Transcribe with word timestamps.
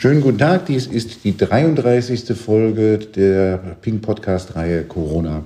Schönen 0.00 0.20
guten 0.20 0.38
Tag, 0.38 0.66
dies 0.66 0.86
ist 0.86 1.24
die 1.24 1.36
33. 1.36 2.32
Folge 2.38 2.98
der 2.98 3.58
Ping 3.82 4.00
Podcast-Reihe 4.00 4.84
Corona 4.84 5.42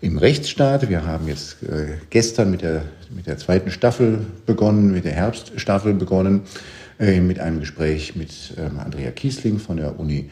im 0.00 0.16
Rechtsstaat. 0.16 0.88
Wir 0.88 1.04
haben 1.04 1.28
jetzt 1.28 1.62
äh, 1.64 1.98
gestern 2.08 2.50
mit 2.50 2.62
der, 2.62 2.84
mit 3.14 3.26
der 3.26 3.36
zweiten 3.36 3.70
Staffel 3.70 4.20
begonnen, 4.46 4.90
mit 4.90 5.04
der 5.04 5.12
Herbststaffel 5.12 5.92
begonnen, 5.92 6.44
äh, 6.98 7.20
mit 7.20 7.40
einem 7.40 7.60
Gespräch 7.60 8.16
mit 8.16 8.54
ähm, 8.56 8.78
Andrea 8.78 9.10
Kiesling 9.10 9.58
von 9.58 9.76
der 9.76 10.00
Uni 10.00 10.30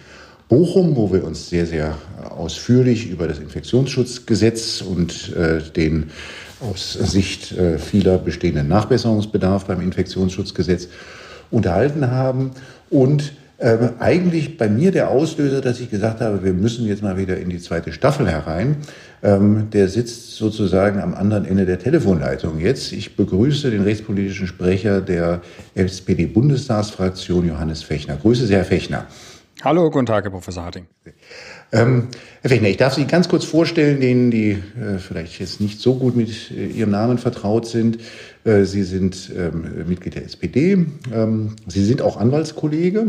Bochum, 0.49 0.97
wo 0.97 1.13
wir 1.13 1.25
uns 1.25 1.51
sehr, 1.51 1.67
sehr 1.67 1.99
ausführlich 2.31 3.11
über 3.11 3.29
das 3.29 3.39
Infektionsschutzgesetz 3.39 4.81
und 4.81 5.37
äh, 5.37 5.61
den 5.61 6.09
aus 6.61 6.95
Sicht 6.95 7.53
äh, 7.53 7.79
vieler 7.79 8.17
bestehenden 8.17 8.67
Nachbesserungsbedarf 8.67 9.67
beim 9.67 9.83
Infektionsschutzgesetz 9.83 10.89
unterhalten 11.51 12.11
haben 12.11 12.53
und 12.89 13.35
ähm, 13.61 13.91
eigentlich 13.99 14.57
bei 14.57 14.69
mir 14.69 14.93
der 14.93 15.11
Auslöser, 15.11 15.61
dass 15.61 15.81
ich 15.81 15.91
gesagt 15.91 16.21
habe, 16.21 16.45
wir 16.45 16.53
müssen 16.53 16.87
jetzt 16.87 17.03
mal 17.03 17.17
wieder 17.17 17.39
in 17.39 17.51
die 17.51 17.59
zweite 17.59 17.93
Staffel 17.93 18.29
herein. 18.29 18.77
Ähm, 19.21 19.69
der 19.73 19.89
sitzt 19.89 20.37
sozusagen 20.37 21.01
am 21.01 21.13
anderen 21.13 21.45
Ende 21.45 21.67
der 21.67 21.81
Telefonleitung 21.81 22.61
jetzt. 22.61 22.93
Ich 22.93 23.17
begrüße 23.17 23.71
den 23.73 23.83
rechtspolitischen 23.83 24.47
Sprecher 24.47 25.01
der 25.01 25.41
SPD-Bundestagsfraktion, 25.75 27.49
Johannes 27.49 27.83
Fechner. 27.83 28.17
Grüße 28.17 28.47
Sie, 28.47 28.55
Herr 28.55 28.65
Fechner. 28.65 29.07
Hallo, 29.65 29.91
guten 29.91 30.07
Tag, 30.07 30.23
Herr 30.23 30.31
Professor 30.31 30.65
Harting. 30.65 30.87
Ähm, 31.73 32.07
Herr 32.43 32.51
Fechner, 32.51 32.69
ich 32.69 32.77
darf 32.77 32.95
Sie 32.95 33.07
ganz 33.07 33.29
kurz 33.29 33.45
vorstellen, 33.45 34.01
denen, 34.01 34.31
die 34.31 34.53
äh, 34.53 34.99
vielleicht 34.99 35.41
jetzt 35.41 35.61
nicht 35.61 35.81
so 35.81 35.97
gut 35.97 36.15
mit 36.15 36.53
äh, 36.53 36.67
Ihrem 36.67 36.93
Namen 36.93 37.19
vertraut 37.19 37.67
sind. 37.67 37.99
Äh, 38.45 38.63
Sie 38.63 38.85
sind 38.85 39.33
ähm, 39.37 39.85
Mitglied 39.89 40.15
der 40.15 40.25
SPD. 40.27 40.87
Ähm, 41.13 41.57
Sie 41.67 41.85
sind 41.85 42.03
auch 42.03 42.19
Anwaltskollege 42.19 43.09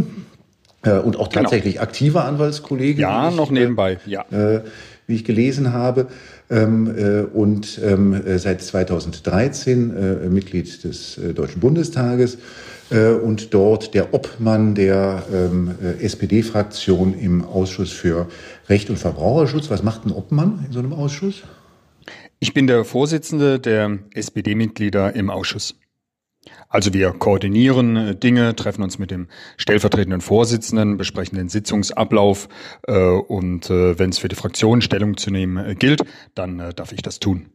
und 0.81 1.17
auch 1.17 1.29
genau. 1.29 1.43
tatsächlich 1.43 1.73
genau. 1.73 1.83
aktiver 1.83 2.25
Anwaltskollege. 2.25 3.01
Ja, 3.01 3.31
noch 3.31 3.51
nebenbei, 3.51 3.97
ja. 4.05 4.23
Äh, 4.31 4.61
wie 5.07 5.15
ich 5.15 5.25
gelesen 5.25 5.73
habe. 5.73 6.07
Ähm, 6.49 6.95
äh, 6.97 7.21
und 7.21 7.79
ähm, 7.83 8.13
äh, 8.13 8.39
seit 8.39 8.61
2013 8.61 9.95
äh, 9.95 10.29
Mitglied 10.29 10.83
des 10.83 11.17
äh, 11.17 11.33
Deutschen 11.33 11.59
Bundestages 11.59 12.37
und 13.23 13.53
dort 13.53 13.93
der 13.93 14.15
Obmann 14.15 14.73
der 14.73 15.21
ähm, 15.31 15.75
SPD-Fraktion 16.01 17.13
im 17.13 17.45
Ausschuss 17.45 17.91
für 17.91 18.27
Recht 18.67 18.89
und 18.89 18.97
Verbraucherschutz. 18.97 19.69
Was 19.69 19.83
macht 19.83 20.07
ein 20.07 20.11
Obmann 20.11 20.65
in 20.65 20.71
so 20.71 20.79
einem 20.79 20.93
Ausschuss? 20.93 21.43
Ich 22.39 22.55
bin 22.55 22.65
der 22.65 22.83
Vorsitzende 22.85 23.59
der 23.59 23.99
SPD-Mitglieder 24.15 25.13
im 25.13 25.29
Ausschuss. 25.29 25.75
Also 26.69 26.93
wir 26.93 27.11
koordinieren 27.11 27.95
äh, 27.95 28.15
Dinge, 28.15 28.55
treffen 28.55 28.83
uns 28.83 28.99
mit 28.99 29.11
dem 29.11 29.27
stellvertretenden 29.57 30.21
Vorsitzenden, 30.21 30.97
besprechen 30.97 31.37
den 31.37 31.49
Sitzungsablauf 31.49 32.47
äh, 32.87 32.93
und 32.93 33.69
äh, 33.69 33.97
wenn 33.97 34.11
es 34.11 34.19
für 34.19 34.27
die 34.27 34.35
Fraktion 34.35 34.81
Stellung 34.81 35.17
zu 35.17 35.31
nehmen 35.31 35.57
äh, 35.57 35.75
gilt, 35.75 36.03
dann 36.35 36.59
äh, 36.59 36.73
darf 36.73 36.91
ich 36.91 37.01
das 37.01 37.19
tun. 37.19 37.47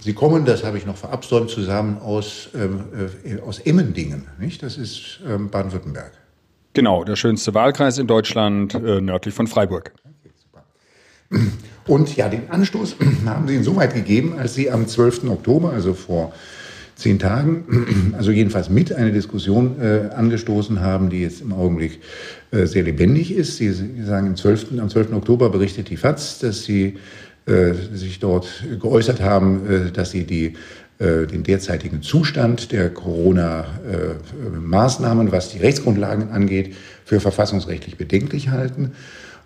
Sie 0.00 0.12
kommen, 0.12 0.44
das 0.44 0.64
habe 0.64 0.76
ich 0.76 0.86
noch 0.86 0.96
verabsäumt, 0.96 1.48
zusammen 1.48 1.98
aus, 1.98 2.48
ähm, 2.54 2.84
äh, 3.24 3.40
aus 3.40 3.60
Emmendingen, 3.60 4.26
nicht? 4.38 4.62
Das 4.62 4.76
ist 4.76 5.20
ähm, 5.26 5.48
Baden-Württemberg. 5.48 6.12
Genau, 6.74 7.04
der 7.04 7.16
schönste 7.16 7.54
Wahlkreis 7.54 7.98
in 7.98 8.06
Deutschland, 8.06 8.74
nördlich 8.74 9.34
von 9.34 9.46
Freiburg. 9.46 9.92
Okay, 11.30 11.50
und 11.86 12.16
ja, 12.16 12.28
den 12.28 12.50
Anstoß 12.50 12.96
haben 13.26 13.48
Sie 13.48 13.56
insoweit 13.56 13.94
gegeben, 13.94 14.34
als 14.38 14.54
Sie 14.54 14.70
am 14.70 14.86
12. 14.86 15.24
Oktober, 15.28 15.72
also 15.72 15.94
vor 15.94 16.32
zehn 17.02 17.18
Tagen, 17.18 18.12
also 18.16 18.30
jedenfalls 18.30 18.70
mit 18.70 18.92
eine 18.92 19.12
Diskussion 19.12 19.80
äh, 19.80 20.14
angestoßen 20.14 20.80
haben, 20.80 21.10
die 21.10 21.22
jetzt 21.22 21.42
im 21.42 21.52
Augenblick 21.52 22.00
äh, 22.50 22.66
sehr 22.66 22.84
lebendig 22.84 23.34
ist. 23.34 23.56
Sie, 23.56 23.70
sagen, 23.70 24.28
am 24.28 24.36
12. 24.36 24.78
am 24.78 24.88
12. 24.88 25.12
Oktober 25.12 25.50
berichtet 25.50 25.90
die 25.90 25.96
FAZ, 25.96 26.38
dass 26.38 26.64
Sie 26.64 26.98
äh, 27.46 27.72
sich 27.92 28.20
dort 28.20 28.64
geäußert 28.80 29.20
haben, 29.20 29.68
äh, 29.68 29.90
dass 29.90 30.12
Sie 30.12 30.24
die 30.24 30.54
äh, 31.02 31.26
den 31.26 31.42
derzeitigen 31.42 32.02
Zustand 32.02 32.70
der 32.70 32.90
Corona-Maßnahmen, 32.90 35.32
was 35.32 35.48
die 35.48 35.58
Rechtsgrundlagen 35.58 36.30
angeht, 36.30 36.76
für 37.04 37.18
verfassungsrechtlich 37.18 37.96
bedenklich 37.96 38.50
halten. 38.50 38.92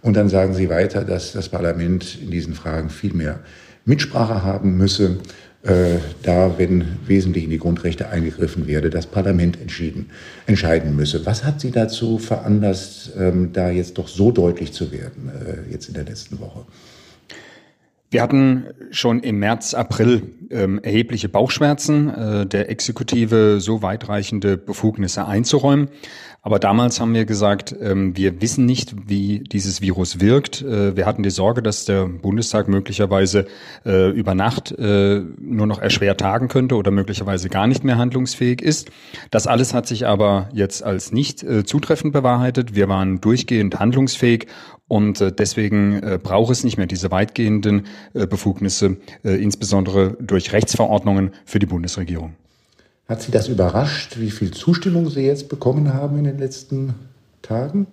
Und 0.06 0.14
dann 0.14 0.28
sagen 0.28 0.54
Sie 0.54 0.68
weiter, 0.68 1.02
dass 1.02 1.32
das 1.32 1.48
Parlament 1.48 2.16
in 2.22 2.30
diesen 2.30 2.54
Fragen 2.54 2.90
viel 2.90 3.12
mehr 3.12 3.40
Mitsprache 3.84 4.44
haben 4.44 4.76
müsse 4.76 5.18
äh, 5.64 5.98
da, 6.22 6.56
wenn 6.58 6.84
wesentlich 7.08 7.42
in 7.42 7.50
die 7.50 7.58
Grundrechte 7.58 8.08
eingegriffen 8.08 8.68
werde, 8.68 8.88
das 8.88 9.06
Parlament 9.06 9.60
entschieden, 9.60 10.10
entscheiden 10.46 10.94
müsse. 10.94 11.26
Was 11.26 11.42
hat 11.42 11.60
Sie 11.60 11.72
dazu 11.72 12.18
veranlasst, 12.18 13.14
ähm, 13.18 13.50
da 13.52 13.70
jetzt 13.70 13.98
doch 13.98 14.06
so 14.06 14.30
deutlich 14.30 14.72
zu 14.72 14.92
werden, 14.92 15.28
äh, 15.28 15.72
jetzt 15.72 15.88
in 15.88 15.94
der 15.94 16.04
letzten 16.04 16.38
Woche? 16.38 16.60
Wir 18.10 18.22
hatten 18.22 18.66
schon 18.90 19.20
im 19.20 19.38
März, 19.38 19.74
April 19.74 20.22
ähm, 20.50 20.78
erhebliche 20.82 21.28
Bauchschmerzen, 21.28 22.08
äh, 22.08 22.46
der 22.46 22.70
Exekutive 22.70 23.60
so 23.60 23.82
weitreichende 23.82 24.56
Befugnisse 24.56 25.26
einzuräumen. 25.26 25.88
Aber 26.46 26.60
damals 26.60 27.00
haben 27.00 27.12
wir 27.12 27.24
gesagt, 27.24 27.74
ähm, 27.80 28.16
wir 28.16 28.40
wissen 28.40 28.66
nicht, 28.66 29.08
wie 29.08 29.40
dieses 29.40 29.80
Virus 29.80 30.20
wirkt. 30.20 30.62
Äh, 30.62 30.96
wir 30.96 31.04
hatten 31.04 31.24
die 31.24 31.30
Sorge, 31.30 31.60
dass 31.60 31.86
der 31.86 32.06
Bundestag 32.06 32.68
möglicherweise 32.68 33.46
äh, 33.84 34.10
über 34.10 34.36
Nacht 34.36 34.70
äh, 34.70 35.22
nur 35.40 35.66
noch 35.66 35.80
erschwert 35.80 36.20
tagen 36.20 36.46
könnte 36.46 36.76
oder 36.76 36.92
möglicherweise 36.92 37.48
gar 37.48 37.66
nicht 37.66 37.82
mehr 37.82 37.98
handlungsfähig 37.98 38.62
ist. 38.62 38.92
Das 39.32 39.48
alles 39.48 39.74
hat 39.74 39.88
sich 39.88 40.06
aber 40.06 40.48
jetzt 40.52 40.84
als 40.84 41.10
nicht 41.10 41.42
äh, 41.42 41.64
zutreffend 41.64 42.12
bewahrheitet. 42.12 42.76
Wir 42.76 42.88
waren 42.88 43.20
durchgehend 43.20 43.80
handlungsfähig 43.80 44.46
und 44.88 45.20
äh, 45.20 45.32
deswegen 45.32 46.02
äh, 46.02 46.18
braucht 46.22 46.52
es 46.52 46.64
nicht 46.64 46.76
mehr 46.76 46.86
diese 46.86 47.10
weitgehenden 47.10 47.86
Befugnisse, 48.12 48.96
insbesondere 49.22 50.16
durch 50.20 50.52
Rechtsverordnungen 50.52 51.32
für 51.44 51.58
die 51.58 51.66
Bundesregierung. 51.66 52.34
Hat 53.08 53.22
Sie 53.22 53.30
das 53.30 53.48
überrascht, 53.48 54.18
wie 54.18 54.30
viel 54.30 54.50
Zustimmung 54.50 55.08
Sie 55.08 55.22
jetzt 55.22 55.48
bekommen 55.48 55.92
haben 55.92 56.18
in 56.18 56.24
den 56.24 56.38
letzten 56.38 56.94
Tagen? 57.42 57.86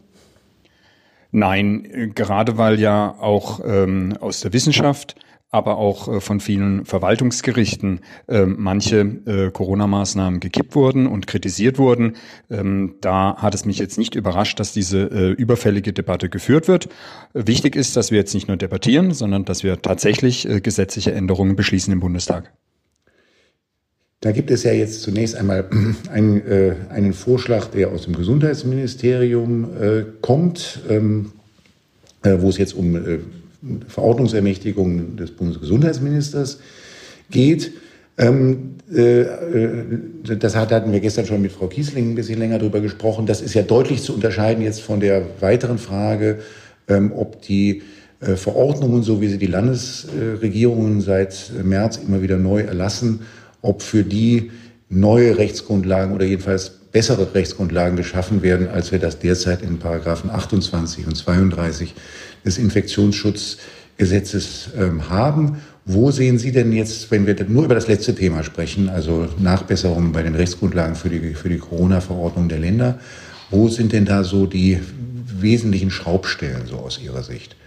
Nein, 1.31 2.11
gerade 2.15 2.57
weil 2.57 2.79
ja 2.79 3.15
auch 3.19 3.59
ähm, 3.65 4.15
aus 4.19 4.41
der 4.41 4.53
Wissenschaft, 4.53 5.15
aber 5.53 5.77
auch 5.77 6.07
äh, 6.07 6.19
von 6.19 6.39
vielen 6.39 6.83
Verwaltungsgerichten 6.83 8.01
äh, 8.27 8.45
manche 8.45 8.99
äh, 9.25 9.51
Corona-Maßnahmen 9.51 10.39
gekippt 10.39 10.75
wurden 10.75 11.05
und 11.05 11.27
kritisiert 11.27 11.77
wurden. 11.77 12.15
Ähm, 12.49 12.95
da 13.01 13.37
hat 13.37 13.53
es 13.53 13.65
mich 13.65 13.77
jetzt 13.77 13.97
nicht 13.97 14.15
überrascht, 14.15 14.59
dass 14.59 14.73
diese 14.73 15.03
äh, 15.03 15.31
überfällige 15.31 15.93
Debatte 15.93 16.29
geführt 16.29 16.67
wird. 16.67 16.89
Wichtig 17.33 17.75
ist, 17.75 17.95
dass 17.95 18.09
wir 18.09 18.17
jetzt 18.17 18.33
nicht 18.33 18.47
nur 18.47 18.57
debattieren, 18.57 19.13
sondern 19.13 19.45
dass 19.45 19.63
wir 19.63 19.81
tatsächlich 19.81 20.47
gesetzliche 20.63 21.13
Änderungen 21.13 21.55
beschließen 21.55 21.91
im 21.93 21.99
Bundestag. 21.99 22.51
Da 24.21 24.31
gibt 24.31 24.51
es 24.51 24.63
ja 24.63 24.71
jetzt 24.71 25.01
zunächst 25.01 25.35
einmal 25.35 25.65
einen, 26.09 26.45
äh, 26.47 26.75
einen 26.89 27.13
Vorschlag, 27.13 27.67
der 27.67 27.89
aus 27.89 28.03
dem 28.03 28.15
Gesundheitsministerium 28.15 29.65
äh, 29.79 30.03
kommt, 30.21 30.79
ähm, 30.89 31.33
äh, 32.23 32.37
wo 32.39 32.49
es 32.49 32.57
jetzt 32.57 32.73
um 32.73 32.95
äh, 33.63 33.89
Verordnungsermächtigungen 33.89 35.17
des 35.17 35.31
Bundesgesundheitsministers 35.31 36.59
geht. 37.29 37.73
Ähm, 38.17 38.75
äh, 38.93 39.21
äh, 39.21 39.85
das 40.37 40.55
hatten 40.55 40.91
wir 40.91 40.99
gestern 40.99 41.25
schon 41.25 41.41
mit 41.41 41.51
Frau 41.51 41.67
Kiesling 41.67 42.11
ein 42.11 42.15
bisschen 42.15 42.39
länger 42.39 42.59
darüber 42.59 42.81
gesprochen. 42.81 43.25
Das 43.25 43.41
ist 43.41 43.53
ja 43.53 43.63
deutlich 43.63 44.03
zu 44.03 44.13
unterscheiden 44.13 44.63
jetzt 44.63 44.81
von 44.81 44.99
der 44.99 45.25
weiteren 45.39 45.77
Frage, 45.77 46.39
ähm, 46.87 47.11
ob 47.15 47.41
die 47.41 47.81
Verordnungen, 48.35 49.03
so 49.03 49.19
wie 49.19 49.27
sie 49.27 49.37
die 49.37 49.47
Landesregierungen 49.47 51.01
seit 51.01 51.51
März 51.61 51.97
immer 51.97 52.21
wieder 52.21 52.37
neu 52.37 52.61
erlassen, 52.61 53.23
ob 53.61 53.81
für 53.81 54.03
die 54.03 54.49
neue 54.87 55.37
Rechtsgrundlagen 55.37 56.15
oder 56.15 56.23
jedenfalls 56.23 56.82
bessere 56.93 57.33
Rechtsgrundlagen 57.33 57.97
geschaffen 57.97 58.41
werden, 58.43 58.69
als 58.69 58.93
wir 58.93 58.99
das 58.99 59.19
derzeit 59.19 59.61
in 59.63 59.79
Paragraphen 59.79 60.29
28 60.29 61.07
und 61.07 61.17
32 61.17 61.93
des 62.45 62.57
Infektionsschutzgesetzes 62.57 64.69
ähm, 64.77 65.09
haben. 65.09 65.57
Wo 65.85 66.11
sehen 66.11 66.37
Sie 66.37 66.53
denn 66.53 66.71
jetzt, 66.71 67.11
wenn 67.11 67.27
wir 67.27 67.35
nur 67.49 67.65
über 67.65 67.75
das 67.75 67.89
letzte 67.89 68.15
Thema 68.15 68.43
sprechen, 68.43 68.87
also 68.87 69.27
Nachbesserungen 69.39 70.13
bei 70.13 70.23
den 70.23 70.35
Rechtsgrundlagen 70.35 70.95
für 70.95 71.09
die, 71.09 71.33
für 71.33 71.49
die 71.49 71.57
Corona-Verordnung 71.57 72.47
der 72.47 72.59
Länder, 72.59 72.97
wo 73.49 73.67
sind 73.67 73.91
denn 73.91 74.05
da 74.05 74.23
so 74.23 74.45
die 74.45 74.79
wesentlichen 75.25 75.91
Schraubstellen 75.91 76.67
so 76.67 76.77
aus 76.77 77.01
Ihrer 77.03 77.23
Sicht? 77.23 77.57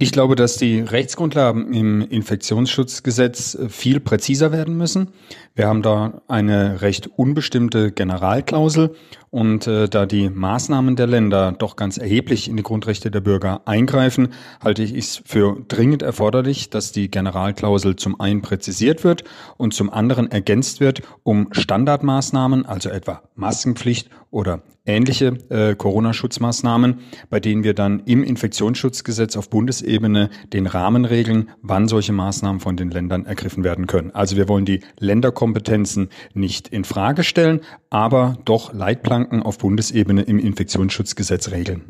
Ich 0.00 0.12
glaube, 0.12 0.36
dass 0.36 0.56
die 0.56 0.78
Rechtsgrundlagen 0.78 1.74
im 1.74 2.02
Infektionsschutzgesetz 2.02 3.56
äh, 3.56 3.68
viel 3.68 3.98
präziser 3.98 4.52
werden 4.52 4.76
müssen. 4.76 5.08
Wir 5.56 5.66
haben 5.66 5.82
da 5.82 6.22
eine 6.28 6.82
recht 6.82 7.08
unbestimmte 7.16 7.90
Generalklausel 7.90 8.94
und 9.30 9.66
äh, 9.66 9.88
da 9.88 10.06
die 10.06 10.30
Maßnahmen 10.30 10.94
der 10.94 11.08
Länder 11.08 11.50
doch 11.50 11.74
ganz 11.74 11.98
erheblich 11.98 12.48
in 12.48 12.56
die 12.56 12.62
Grundrechte 12.62 13.10
der 13.10 13.20
Bürger 13.20 13.62
eingreifen, 13.64 14.28
halte 14.62 14.84
ich 14.84 14.94
es 14.94 15.20
für 15.26 15.64
dringend 15.66 16.02
erforderlich, 16.02 16.70
dass 16.70 16.92
die 16.92 17.10
Generalklausel 17.10 17.96
zum 17.96 18.20
einen 18.20 18.40
präzisiert 18.40 19.02
wird 19.02 19.24
und 19.56 19.74
zum 19.74 19.90
anderen 19.90 20.30
ergänzt 20.30 20.78
wird 20.78 21.02
um 21.24 21.48
Standardmaßnahmen, 21.50 22.66
also 22.66 22.88
etwa 22.88 23.22
Maskenpflicht 23.34 24.10
oder 24.30 24.62
ähnliche 24.84 25.38
äh, 25.48 25.74
Corona-Schutzmaßnahmen, 25.74 26.98
bei 27.30 27.40
denen 27.40 27.64
wir 27.64 27.74
dann 27.74 28.02
im 28.06 28.22
Infektionsschutzgesetz 28.22 29.36
auf 29.36 29.50
Bundesebene 29.50 30.30
den 30.52 30.66
Rahmen 30.66 31.04
regeln, 31.04 31.50
wann 31.62 31.88
solche 31.88 32.12
Maßnahmen 32.12 32.60
von 32.60 32.76
den 32.76 32.90
Ländern 32.90 33.26
ergriffen 33.26 33.64
werden 33.64 33.86
können. 33.86 34.10
Also 34.12 34.36
wir 34.36 34.48
wollen 34.48 34.64
die 34.64 34.80
Länderkompetenzen 34.98 36.08
nicht 36.34 36.68
in 36.68 36.84
Frage 36.84 37.24
stellen, 37.24 37.60
aber 37.90 38.38
doch 38.44 38.72
Leitplanken 38.72 39.42
auf 39.42 39.58
Bundesebene 39.58 40.22
im 40.22 40.38
Infektionsschutzgesetz 40.38 41.50
regeln. 41.50 41.82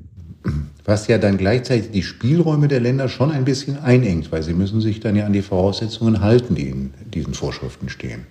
Was 0.84 1.06
ja 1.08 1.18
dann 1.18 1.36
gleichzeitig 1.36 1.90
die 1.90 2.02
Spielräume 2.02 2.68
der 2.68 2.80
Länder 2.80 3.08
schon 3.08 3.30
ein 3.30 3.44
bisschen 3.44 3.78
einengt, 3.78 4.32
weil 4.32 4.42
sie 4.42 4.54
müssen 4.54 4.80
sich 4.80 5.00
dann 5.00 5.16
ja 5.16 5.26
an 5.26 5.32
die 5.32 5.42
Voraussetzungen 5.42 6.20
halten, 6.20 6.54
die 6.54 6.68
in 6.68 6.94
diesen 7.12 7.34
Vorschriften 7.34 7.88
stehen. 7.88 8.26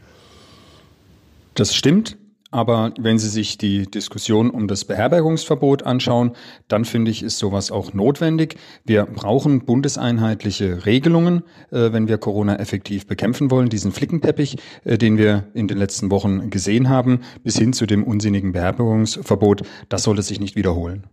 Das 1.53 1.75
stimmt. 1.75 2.17
Aber 2.49 2.93
wenn 2.97 3.19
Sie 3.19 3.27
sich 3.27 3.57
die 3.57 3.83
Diskussion 3.83 4.49
um 4.49 4.67
das 4.67 4.85
Beherbergungsverbot 4.85 5.83
anschauen, 5.83 6.31
dann 6.67 6.85
finde 6.85 7.11
ich, 7.11 7.21
ist 7.21 7.39
sowas 7.39 7.71
auch 7.71 7.93
notwendig. 7.93 8.55
Wir 8.85 9.05
brauchen 9.05 9.65
bundeseinheitliche 9.65 10.85
Regelungen, 10.85 11.43
äh, 11.71 11.91
wenn 11.91 12.07
wir 12.07 12.17
Corona 12.17 12.57
effektiv 12.57 13.05
bekämpfen 13.05 13.51
wollen. 13.51 13.67
Diesen 13.67 13.91
Flickenteppich, 13.91 14.57
äh, 14.85 14.97
den 14.97 15.17
wir 15.17 15.43
in 15.53 15.67
den 15.67 15.77
letzten 15.77 16.09
Wochen 16.09 16.49
gesehen 16.49 16.87
haben, 16.87 17.21
bis 17.43 17.57
hin 17.57 17.73
zu 17.73 17.85
dem 17.85 18.03
unsinnigen 18.03 18.53
Beherbergungsverbot, 18.53 19.63
das 19.89 20.03
sollte 20.03 20.21
sich 20.21 20.39
nicht 20.39 20.55
wiederholen. 20.55 21.03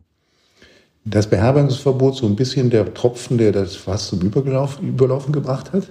Das 1.05 1.29
Beherbergungsverbot 1.29 2.17
so 2.17 2.27
ein 2.27 2.37
bisschen 2.37 2.71
der 2.71 2.95
Tropfen, 2.95 3.39
der 3.39 3.53
das 3.53 3.75
fast 3.77 4.07
zum 4.07 4.21
Überlaufen 4.21 5.33
gebracht 5.33 5.73
hat? 5.73 5.91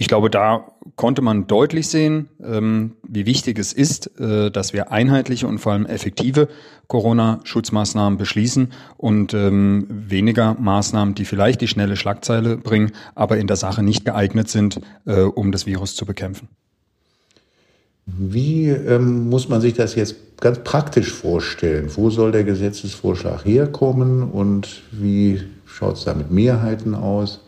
Ich 0.00 0.08
glaube, 0.08 0.30
da 0.30 0.66
konnte 0.96 1.20
man 1.20 1.46
deutlich 1.46 1.88
sehen, 1.88 2.30
ähm, 2.42 2.92
wie 3.06 3.26
wichtig 3.26 3.58
es 3.58 3.74
ist, 3.74 4.18
äh, 4.18 4.50
dass 4.50 4.72
wir 4.72 4.90
einheitliche 4.90 5.46
und 5.46 5.58
vor 5.58 5.72
allem 5.72 5.84
effektive 5.84 6.48
Corona-Schutzmaßnahmen 6.86 8.18
beschließen 8.18 8.72
und 8.96 9.34
ähm, 9.34 9.86
weniger 9.90 10.56
Maßnahmen, 10.58 11.14
die 11.14 11.26
vielleicht 11.26 11.60
die 11.60 11.68
schnelle 11.68 11.96
Schlagzeile 11.96 12.56
bringen, 12.56 12.92
aber 13.14 13.36
in 13.36 13.46
der 13.46 13.56
Sache 13.56 13.82
nicht 13.82 14.06
geeignet 14.06 14.48
sind, 14.48 14.80
äh, 15.04 15.20
um 15.20 15.52
das 15.52 15.66
Virus 15.66 15.94
zu 15.94 16.06
bekämpfen. 16.06 16.48
Wie 18.06 18.70
ähm, 18.70 19.28
muss 19.28 19.50
man 19.50 19.60
sich 19.60 19.74
das 19.74 19.96
jetzt 19.96 20.40
ganz 20.40 20.60
praktisch 20.60 21.12
vorstellen? 21.12 21.90
Wo 21.94 22.08
soll 22.08 22.32
der 22.32 22.44
Gesetzesvorschlag 22.44 23.44
herkommen 23.44 24.22
und 24.22 24.80
wie 24.92 25.42
schaut 25.66 25.98
es 25.98 26.04
da 26.04 26.14
mit 26.14 26.30
Mehrheiten 26.30 26.94
aus? 26.94 27.40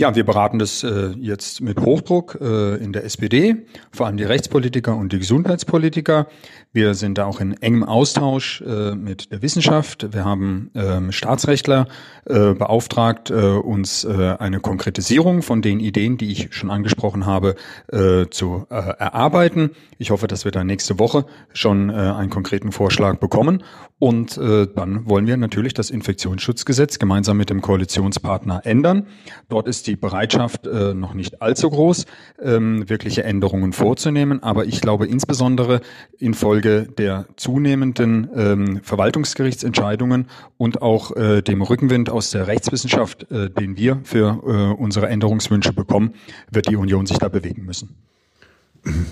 Ja, 0.00 0.14
wir 0.14 0.24
beraten 0.24 0.58
das 0.58 0.82
äh, 0.82 1.10
jetzt 1.18 1.60
mit 1.60 1.78
Hochdruck 1.78 2.38
äh, 2.40 2.76
in 2.76 2.94
der 2.94 3.04
SPD, 3.04 3.66
vor 3.92 4.06
allem 4.06 4.16
die 4.16 4.24
Rechtspolitiker 4.24 4.96
und 4.96 5.12
die 5.12 5.18
Gesundheitspolitiker. 5.18 6.26
Wir 6.72 6.94
sind 6.94 7.18
da 7.18 7.26
auch 7.26 7.38
in 7.38 7.52
engem 7.60 7.84
Austausch 7.84 8.62
äh, 8.62 8.94
mit 8.94 9.30
der 9.30 9.42
Wissenschaft. 9.42 10.14
Wir 10.14 10.24
haben 10.24 10.70
ähm, 10.74 11.12
Staatsrechtler 11.12 11.86
äh, 12.24 12.54
beauftragt, 12.54 13.28
äh, 13.28 13.34
uns 13.34 14.04
äh, 14.04 14.36
eine 14.38 14.60
Konkretisierung 14.60 15.42
von 15.42 15.60
den 15.60 15.80
Ideen, 15.80 16.16
die 16.16 16.32
ich 16.32 16.54
schon 16.54 16.70
angesprochen 16.70 17.26
habe, 17.26 17.56
äh, 17.92 18.24
zu 18.30 18.64
äh, 18.70 18.76
erarbeiten. 18.76 19.72
Ich 19.98 20.12
hoffe, 20.12 20.28
dass 20.28 20.46
wir 20.46 20.52
da 20.52 20.64
nächste 20.64 20.98
Woche 20.98 21.26
schon 21.52 21.90
äh, 21.90 21.92
einen 21.92 22.30
konkreten 22.30 22.72
Vorschlag 22.72 23.18
bekommen. 23.18 23.62
Und 23.98 24.38
äh, 24.38 24.66
dann 24.74 25.06
wollen 25.10 25.26
wir 25.26 25.36
natürlich 25.36 25.74
das 25.74 25.90
Infektionsschutzgesetz 25.90 26.98
gemeinsam 26.98 27.36
mit 27.36 27.50
dem 27.50 27.60
Koalitionspartner 27.60 28.62
ändern. 28.64 29.06
Dort 29.50 29.68
ist 29.68 29.89
die 29.90 29.96
Bereitschaft 29.96 30.66
äh, 30.66 30.94
noch 30.94 31.14
nicht 31.14 31.42
allzu 31.42 31.68
groß, 31.68 32.06
ähm, 32.40 32.88
wirkliche 32.88 33.24
Änderungen 33.24 33.72
vorzunehmen. 33.72 34.42
Aber 34.42 34.64
ich 34.64 34.80
glaube 34.80 35.06
insbesondere 35.06 35.80
infolge 36.18 36.60
Folge 36.60 36.88
der 36.98 37.26
zunehmenden 37.36 38.28
ähm, 38.34 38.80
Verwaltungsgerichtsentscheidungen 38.82 40.26
und 40.58 40.82
auch 40.82 41.16
äh, 41.16 41.42
dem 41.42 41.62
Rückenwind 41.62 42.10
aus 42.10 42.30
der 42.30 42.46
Rechtswissenschaft, 42.46 43.30
äh, 43.30 43.48
den 43.48 43.76
wir 43.76 44.00
für 44.04 44.40
äh, 44.44 44.82
unsere 44.82 45.08
Änderungswünsche 45.08 45.72
bekommen, 45.72 46.14
wird 46.50 46.68
die 46.68 46.76
Union 46.76 47.06
sich 47.06 47.18
da 47.18 47.28
bewegen 47.28 47.64
müssen. 47.64 47.94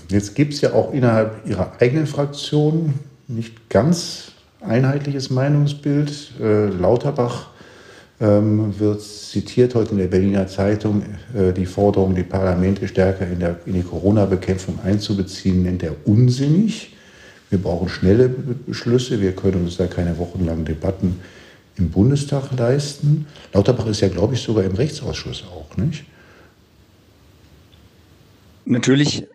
Jetzt 0.09 0.35
gibt 0.35 0.53
es 0.53 0.61
ja 0.61 0.73
auch 0.73 0.93
innerhalb 0.93 1.47
Ihrer 1.47 1.71
eigenen 1.79 2.07
Fraktion 2.07 2.93
nicht 3.27 3.69
ganz 3.69 4.33
einheitliches 4.61 5.29
Meinungsbild. 5.29 6.33
Äh, 6.39 6.67
Lauterbach 6.67 7.49
wird 8.19 9.01
zitiert 9.01 9.75
heute 9.75 9.91
in 9.91 9.97
der 9.97 10.07
Berliner 10.07 10.45
Zeitung 10.47 11.03
äh, 11.33 11.53
die 11.53 11.65
Forderung, 11.65 12.15
die 12.15 12.23
Parlamente 12.23 12.87
stärker 12.87 13.25
in, 13.25 13.39
der, 13.39 13.59
in 13.65 13.75
die 13.75 13.81
Corona-Bekämpfung 13.81 14.79
einzubeziehen, 14.83 15.63
nennt 15.63 15.83
er 15.83 15.95
unsinnig. 16.05 16.95
Wir 17.49 17.59
brauchen 17.59 17.87
schnelle 17.87 18.27
Beschlüsse. 18.29 19.21
Wir 19.21 19.31
können 19.31 19.63
uns 19.63 19.77
da 19.77 19.87
keine 19.87 20.17
wochenlangen 20.17 20.65
Debatten 20.65 21.19
im 21.77 21.89
Bundestag 21.89 22.51
leisten. 22.57 23.25
Lauterbach 23.53 23.87
ist 23.87 24.01
ja, 24.01 24.09
glaube 24.09 24.35
ich, 24.35 24.41
sogar 24.41 24.65
im 24.65 24.75
Rechtsausschuss 24.75 25.45
auch, 25.49 25.77
nicht? 25.77 26.03
Natürlich 28.65 29.25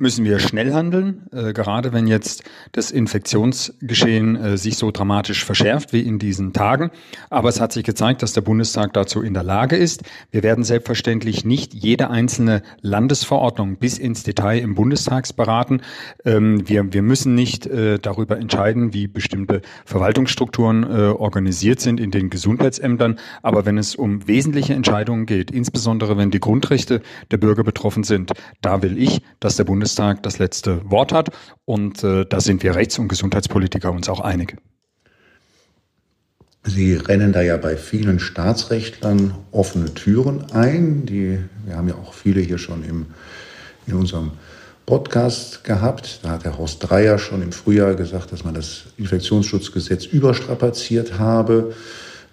müssen 0.00 0.24
wir 0.24 0.38
schnell 0.38 0.72
handeln, 0.72 1.26
äh, 1.30 1.52
gerade 1.52 1.92
wenn 1.92 2.06
jetzt 2.06 2.42
das 2.72 2.90
Infektionsgeschehen 2.90 4.34
äh, 4.34 4.56
sich 4.56 4.78
so 4.78 4.90
dramatisch 4.90 5.44
verschärft 5.44 5.92
wie 5.92 6.00
in 6.00 6.18
diesen 6.18 6.54
Tagen. 6.54 6.90
Aber 7.28 7.50
es 7.50 7.60
hat 7.60 7.72
sich 7.72 7.84
gezeigt, 7.84 8.22
dass 8.22 8.32
der 8.32 8.40
Bundestag 8.40 8.94
dazu 8.94 9.20
in 9.20 9.34
der 9.34 9.42
Lage 9.42 9.76
ist. 9.76 10.02
Wir 10.30 10.42
werden 10.42 10.64
selbstverständlich 10.64 11.44
nicht 11.44 11.74
jede 11.74 12.08
einzelne 12.08 12.62
Landesverordnung 12.80 13.76
bis 13.76 13.98
ins 13.98 14.22
Detail 14.22 14.60
im 14.60 14.74
Bundestag 14.74 15.20
beraten. 15.36 15.82
Ähm, 16.24 16.66
wir, 16.66 16.94
wir 16.94 17.02
müssen 17.02 17.34
nicht 17.34 17.66
äh, 17.66 17.98
darüber 17.98 18.38
entscheiden, 18.38 18.94
wie 18.94 19.06
bestimmte 19.06 19.60
Verwaltungsstrukturen 19.84 20.84
äh, 20.84 21.08
organisiert 21.08 21.80
sind 21.80 22.00
in 22.00 22.10
den 22.10 22.30
Gesundheitsämtern. 22.30 23.18
Aber 23.42 23.66
wenn 23.66 23.76
es 23.76 23.96
um 23.96 24.26
wesentliche 24.26 24.72
Entscheidungen 24.72 25.26
geht, 25.26 25.50
insbesondere 25.50 26.16
wenn 26.16 26.30
die 26.30 26.40
Grundrechte 26.40 27.02
der 27.30 27.36
Bürger 27.36 27.64
betroffen 27.64 28.02
sind, 28.02 28.32
da 28.62 28.80
will 28.82 28.96
ich, 28.96 29.20
dass 29.40 29.56
der 29.56 29.64
Bundestag 29.64 29.89
Bundestag 29.90 30.22
das 30.22 30.38
letzte 30.38 30.88
Wort 30.88 31.12
hat. 31.12 31.30
Und 31.64 32.04
äh, 32.04 32.24
da 32.24 32.40
sind 32.40 32.62
wir 32.62 32.76
Rechts- 32.76 32.98
und 32.98 33.08
Gesundheitspolitiker 33.08 33.90
uns 33.90 34.08
auch 34.08 34.20
einig. 34.20 34.56
Sie 36.62 36.94
rennen 36.94 37.32
da 37.32 37.40
ja 37.42 37.56
bei 37.56 37.76
vielen 37.76 38.20
Staatsrechtlern 38.20 39.34
offene 39.50 39.92
Türen 39.94 40.52
ein. 40.52 41.06
Die, 41.06 41.38
wir 41.64 41.76
haben 41.76 41.88
ja 41.88 41.94
auch 41.94 42.12
viele 42.12 42.40
hier 42.40 42.58
schon 42.58 42.84
im, 42.84 43.06
in 43.86 43.94
unserem 43.94 44.32
Podcast 44.86 45.64
gehabt. 45.64 46.20
Da 46.22 46.30
hat 46.30 46.44
der 46.44 46.56
Horst 46.56 46.88
Dreier 46.88 47.18
schon 47.18 47.42
im 47.42 47.50
Frühjahr 47.50 47.94
gesagt, 47.94 48.30
dass 48.30 48.44
man 48.44 48.54
das 48.54 48.84
Infektionsschutzgesetz 48.96 50.04
überstrapaziert 50.04 51.18
habe. 51.18 51.74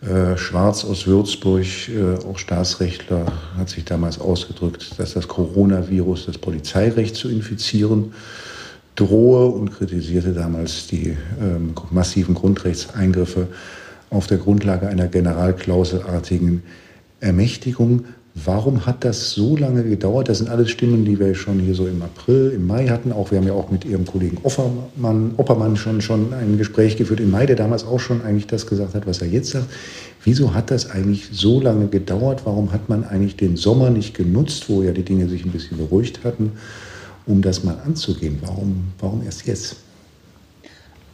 Äh, 0.02 0.38
Schwarz 0.38 0.86
aus 0.86 1.08
Würzburg, 1.08 1.66
äh, 1.90 2.24
auch 2.24 2.38
Staatsrechtler, 2.38 3.26
hat 3.58 3.70
sich 3.70 3.84
damals 3.84 4.20
ausgedrückt, 4.20 5.00
dass 5.00 5.16
das 5.16 5.28
Coronavirus 5.28 6.28
das 6.28 6.38
Polizeirecht 6.38 7.16
zu 7.16 7.30
infizieren 7.30 8.14
drohe 8.98 9.46
und 9.48 9.72
kritisierte 9.72 10.34
damals 10.34 10.88
die 10.88 11.16
ähm, 11.40 11.74
massiven 11.92 12.36
Grundrechtseingriffe 12.36 13.48
auf 14.10 14.28
der 14.28 14.40
Grundlage 14.40 14.88
einer 14.88 15.08
generalklauselartigen 15.08 16.64
Ermächtigung. 17.20 18.06
Warum 18.46 18.86
hat 18.86 19.04
das 19.04 19.32
so 19.32 19.58
lange 19.58 19.84
gedauert? 19.84 20.30
Das 20.30 20.38
sind 20.38 20.50
alles 20.50 20.70
Stimmen, 20.70 21.06
die 21.06 21.20
wir 21.20 21.34
schon 21.34 21.60
hier 21.60 21.74
so 21.74 21.88
im 21.88 22.02
April, 22.04 22.52
im 22.56 22.68
Mai 22.68 22.88
hatten. 22.88 23.12
Auch 23.12 23.32
wir 23.32 23.40
haben 23.40 23.48
ja 23.48 23.54
auch 23.54 23.72
mit 23.72 23.84
Ihrem 23.84 24.06
Kollegen 24.06 24.38
Oppermann, 24.44 25.34
Oppermann 25.38 25.76
schon, 25.76 26.02
schon 26.02 26.34
ein 26.34 26.58
Gespräch 26.58 26.98
geführt 26.98 27.20
im 27.20 27.32
Mai, 27.32 27.48
der 27.48 27.56
damals 27.56 27.84
auch 27.84 28.00
schon 28.00 28.22
eigentlich 28.22 28.46
das 28.46 28.68
gesagt 28.68 28.94
hat, 28.94 29.08
was 29.08 29.22
er 29.22 29.28
jetzt 29.28 29.50
sagt. 29.50 29.66
Wieso 30.24 30.54
hat 30.54 30.70
das 30.70 30.92
eigentlich 30.92 31.30
so 31.32 31.60
lange 31.60 31.88
gedauert? 31.88 32.42
Warum 32.46 32.72
hat 32.74 32.90
man 32.90 33.04
eigentlich 33.06 33.38
den 33.38 33.58
Sommer 33.58 33.90
nicht 33.90 34.14
genutzt, 34.14 34.70
wo 34.70 34.84
ja 34.84 34.92
die 34.92 35.04
Dinge 35.04 35.28
sich 35.28 35.44
ein 35.44 35.52
bisschen 35.52 35.78
beruhigt 35.78 36.24
hatten, 36.24 36.52
um 37.26 37.42
das 37.42 37.64
mal 37.64 37.78
anzugehen? 37.86 38.38
Warum, 38.42 38.90
warum 39.00 39.24
erst 39.24 39.48
jetzt? 39.48 39.78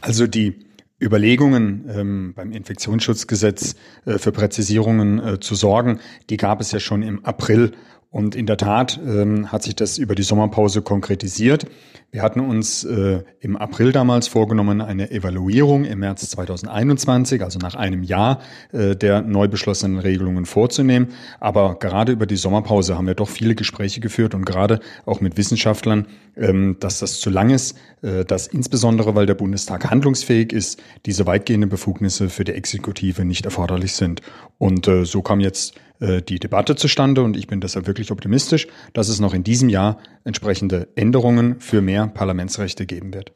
Also 0.02 0.28
die 0.28 0.56
Überlegungen 1.04 1.90
ähm, 1.90 2.34
beim 2.36 2.52
Infektionsschutzgesetz 2.52 3.76
äh, 4.06 4.18
für 4.18 4.32
Präzisierungen 4.32 5.20
äh, 5.20 5.40
zu 5.40 5.56
sorgen, 5.56 6.00
die 6.30 6.38
gab 6.38 6.62
es 6.62 6.72
ja 6.72 6.80
schon 6.80 7.04
im 7.04 7.24
April. 7.26 7.74
Und 8.14 8.36
in 8.36 8.46
der 8.46 8.58
Tat 8.58 9.00
ähm, 9.04 9.52
hat 9.52 9.64
sich 9.64 9.76
das 9.76 9.98
über 9.98 10.14
die 10.14 10.22
Sommerpause 10.22 10.84
konkretisiert. 10.84 11.66
Wir 12.12 12.22
hatten 12.22 12.42
uns 12.42 12.84
äh, 12.84 13.24
im 13.40 13.58
April 13.58 13.92
damals 13.92 14.28
vorgenommen, 14.28 14.82
eine 14.82 15.10
Evaluierung 15.10 15.84
im 15.84 15.98
März 15.98 16.30
2021, 16.30 17.42
also 17.42 17.58
nach 17.58 17.74
einem 17.74 18.04
Jahr 18.04 18.40
äh, 18.72 18.96
der 18.96 19.24
neu 19.24 19.48
beschlossenen 19.48 19.98
Regelungen 19.98 20.46
vorzunehmen. 20.46 21.08
Aber 21.40 21.80
gerade 21.80 22.12
über 22.12 22.28
die 22.28 22.36
Sommerpause 22.36 22.96
haben 22.96 23.08
wir 23.08 23.16
doch 23.16 23.30
viele 23.30 23.56
Gespräche 23.56 24.00
geführt 24.00 24.36
und 24.36 24.46
gerade 24.46 24.80
auch 25.08 25.20
mit 25.20 25.36
Wissenschaftlern, 25.36 26.06
ähm, 26.38 26.78
dass 26.80 27.00
das 27.00 27.20
zu 27.20 27.32
lang 27.32 27.50
ist, 27.50 27.76
äh, 28.04 28.26
dass 28.26 28.46
insbesondere, 28.46 29.16
weil 29.16 29.26
der 29.26 29.34
Bundestag 29.34 29.90
handlungsfähig 29.90 30.54
ist, 30.54 30.80
diese 31.08 31.26
weitgehenden 31.26 31.72
Befugnisse 31.72 32.30
für 32.30 32.44
die 32.44 32.52
Exekutive 32.52 33.26
nicht 33.26 33.46
erforderlich 33.46 33.94
sind. 33.94 34.22
Und 34.60 34.88
äh, 34.88 35.04
so 35.04 35.24
kam 35.24 35.40
jetzt 35.40 35.74
die 36.00 36.40
Debatte 36.40 36.76
zustande 36.76 37.22
und 37.22 37.38
ich 37.38 37.48
bin 37.48 37.62
deshalb 37.62 37.88
wirklich 37.88 38.12
optimistisch, 38.12 38.68
dass 38.92 39.08
es 39.08 39.20
noch 39.20 39.34
in 39.34 39.44
diesem 39.44 39.70
Jahr 39.70 40.00
entsprechende 40.26 40.88
Änderungen 40.96 41.60
für 41.60 41.82
mehr 41.82 42.08
Parlamentsrechte 42.08 42.86
geben 42.86 43.14
wird. 43.14 43.32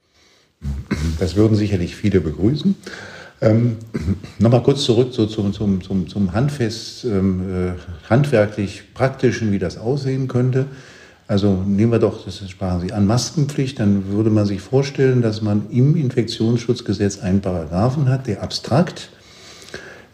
Das 1.19 1.35
würden 1.35 1.55
sicherlich 1.55 1.95
viele 1.95 2.19
begrüßen. 2.19 2.75
Ähm, 3.41 3.77
Nochmal 4.39 4.63
kurz 4.63 4.83
zurück 4.83 5.09
so 5.11 5.27
zum, 5.27 5.53
zum, 5.53 5.81
zum, 5.83 6.07
zum 6.07 6.33
handfest, 6.33 7.05
ähm, 7.05 7.41
äh, 7.75 8.09
handwerklich 8.09 8.93
praktischen, 8.93 9.51
wie 9.51 9.59
das 9.59 9.77
aussehen 9.77 10.27
könnte. 10.27 10.65
Also 11.27 11.61
nehmen 11.65 11.91
wir 11.91 11.99
doch, 11.99 12.23
das 12.23 12.49
sprachen 12.49 12.81
Sie 12.81 12.93
an, 12.93 13.05
Maskenpflicht, 13.05 13.79
dann 13.79 14.07
würde 14.11 14.29
man 14.29 14.45
sich 14.45 14.61
vorstellen, 14.61 15.21
dass 15.21 15.41
man 15.41 15.69
im 15.69 15.95
Infektionsschutzgesetz 15.95 17.19
einen 17.19 17.41
Paragraphen 17.41 18.07
hat, 18.09 18.27
der 18.27 18.41
abstrakt 18.41 19.09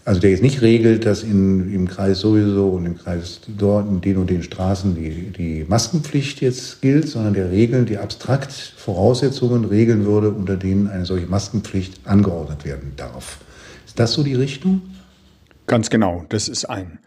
also 0.06 0.20
der 0.20 0.32
jetzt 0.32 0.44
nicht 0.44 0.62
regelt, 0.62 1.06
dass 1.06 1.24
in, 1.24 1.74
im 1.74 1.88
Kreis 1.88 2.20
sowieso 2.20 2.70
und 2.70 2.86
im 2.86 2.98
Kreis 2.98 3.40
dort 3.58 3.88
in 3.88 4.02
den 4.02 4.18
und 4.18 4.30
den 4.30 4.44
Straßen 4.44 4.96
die, 4.96 5.32
die 5.32 5.66
Maskenpflicht 5.68 6.42
jetzt 6.42 6.82
gilt, 6.82 7.08
sondern 7.08 7.34
der 7.34 7.52
Regeln, 7.52 7.86
die 7.86 7.98
abstrakt 7.98 8.52
Voraussetzungen 8.52 9.66
regeln 9.66 10.06
würde, 10.06 10.32
unter 10.32 10.58
denen 10.58 10.88
eine 10.88 11.06
solche 11.06 11.28
Maskenpflicht 11.28 12.06
angeordnet 12.06 12.66
werden 12.66 12.94
darf. 12.98 13.38
Ist 13.86 13.98
das 13.98 14.14
so 14.14 14.24
die 14.24 14.36
Richtung? 14.36 14.82
Ganz 15.68 15.90
genau. 15.90 16.26
Das 16.28 16.50
ist 16.50 16.66
ein 16.66 17.00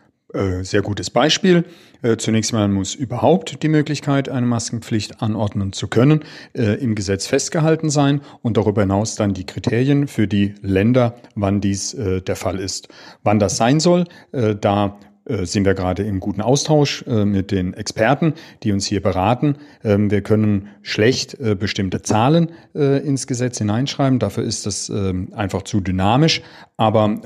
sehr 0.62 0.82
gutes 0.82 1.10
Beispiel. 1.10 1.64
Äh, 2.02 2.16
zunächst 2.16 2.52
mal 2.52 2.68
muss 2.68 2.94
überhaupt 2.94 3.62
die 3.62 3.68
Möglichkeit, 3.68 4.28
eine 4.28 4.46
Maskenpflicht 4.46 5.22
anordnen 5.22 5.72
zu 5.72 5.88
können, 5.88 6.20
äh, 6.52 6.74
im 6.80 6.94
Gesetz 6.94 7.26
festgehalten 7.26 7.90
sein 7.90 8.20
und 8.42 8.56
darüber 8.56 8.82
hinaus 8.82 9.16
dann 9.16 9.34
die 9.34 9.46
Kriterien 9.46 10.08
für 10.08 10.28
die 10.28 10.54
Länder, 10.62 11.16
wann 11.34 11.60
dies 11.60 11.94
äh, 11.94 12.20
der 12.22 12.36
Fall 12.36 12.60
ist. 12.60 12.88
Wann 13.22 13.38
das 13.38 13.56
sein 13.56 13.80
soll, 13.80 14.04
äh, 14.32 14.54
da 14.54 14.98
sind 15.28 15.64
wir 15.64 15.74
gerade 15.74 16.04
im 16.04 16.20
guten 16.20 16.40
Austausch 16.40 17.04
mit 17.04 17.50
den 17.50 17.74
Experten, 17.74 18.34
die 18.62 18.70
uns 18.70 18.86
hier 18.86 19.02
beraten. 19.02 19.56
Ähm, 19.82 20.08
wir 20.08 20.20
können 20.20 20.68
schlecht 20.82 21.36
bestimmte 21.58 22.00
Zahlen 22.00 22.52
ins 22.74 23.26
Gesetz 23.26 23.58
hineinschreiben. 23.58 24.20
Dafür 24.20 24.44
ist 24.44 24.66
das 24.66 24.88
ähm, 24.88 25.32
einfach 25.34 25.62
zu 25.62 25.80
dynamisch. 25.80 26.42
Aber 26.76 27.20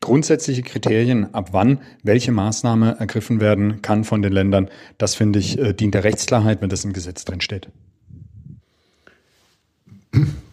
grundsätzliche 0.00 0.62
Kriterien, 0.62 1.34
ab 1.34 1.50
wann 1.52 1.78
welche 2.02 2.32
Maßnahme 2.32 2.96
ergriffen 2.98 3.40
werden 3.40 3.82
kann 3.82 4.04
von 4.04 4.22
den 4.22 4.32
Ländern, 4.32 4.68
das 4.96 5.14
finde 5.14 5.38
ich, 5.38 5.58
äh, 5.58 5.72
dient 5.72 5.94
der 5.94 6.04
Rechtsklarheit, 6.04 6.62
wenn 6.62 6.68
das 6.68 6.84
im 6.84 6.92
Gesetz 6.92 7.24
drin 7.24 7.40
steht. 7.40 7.68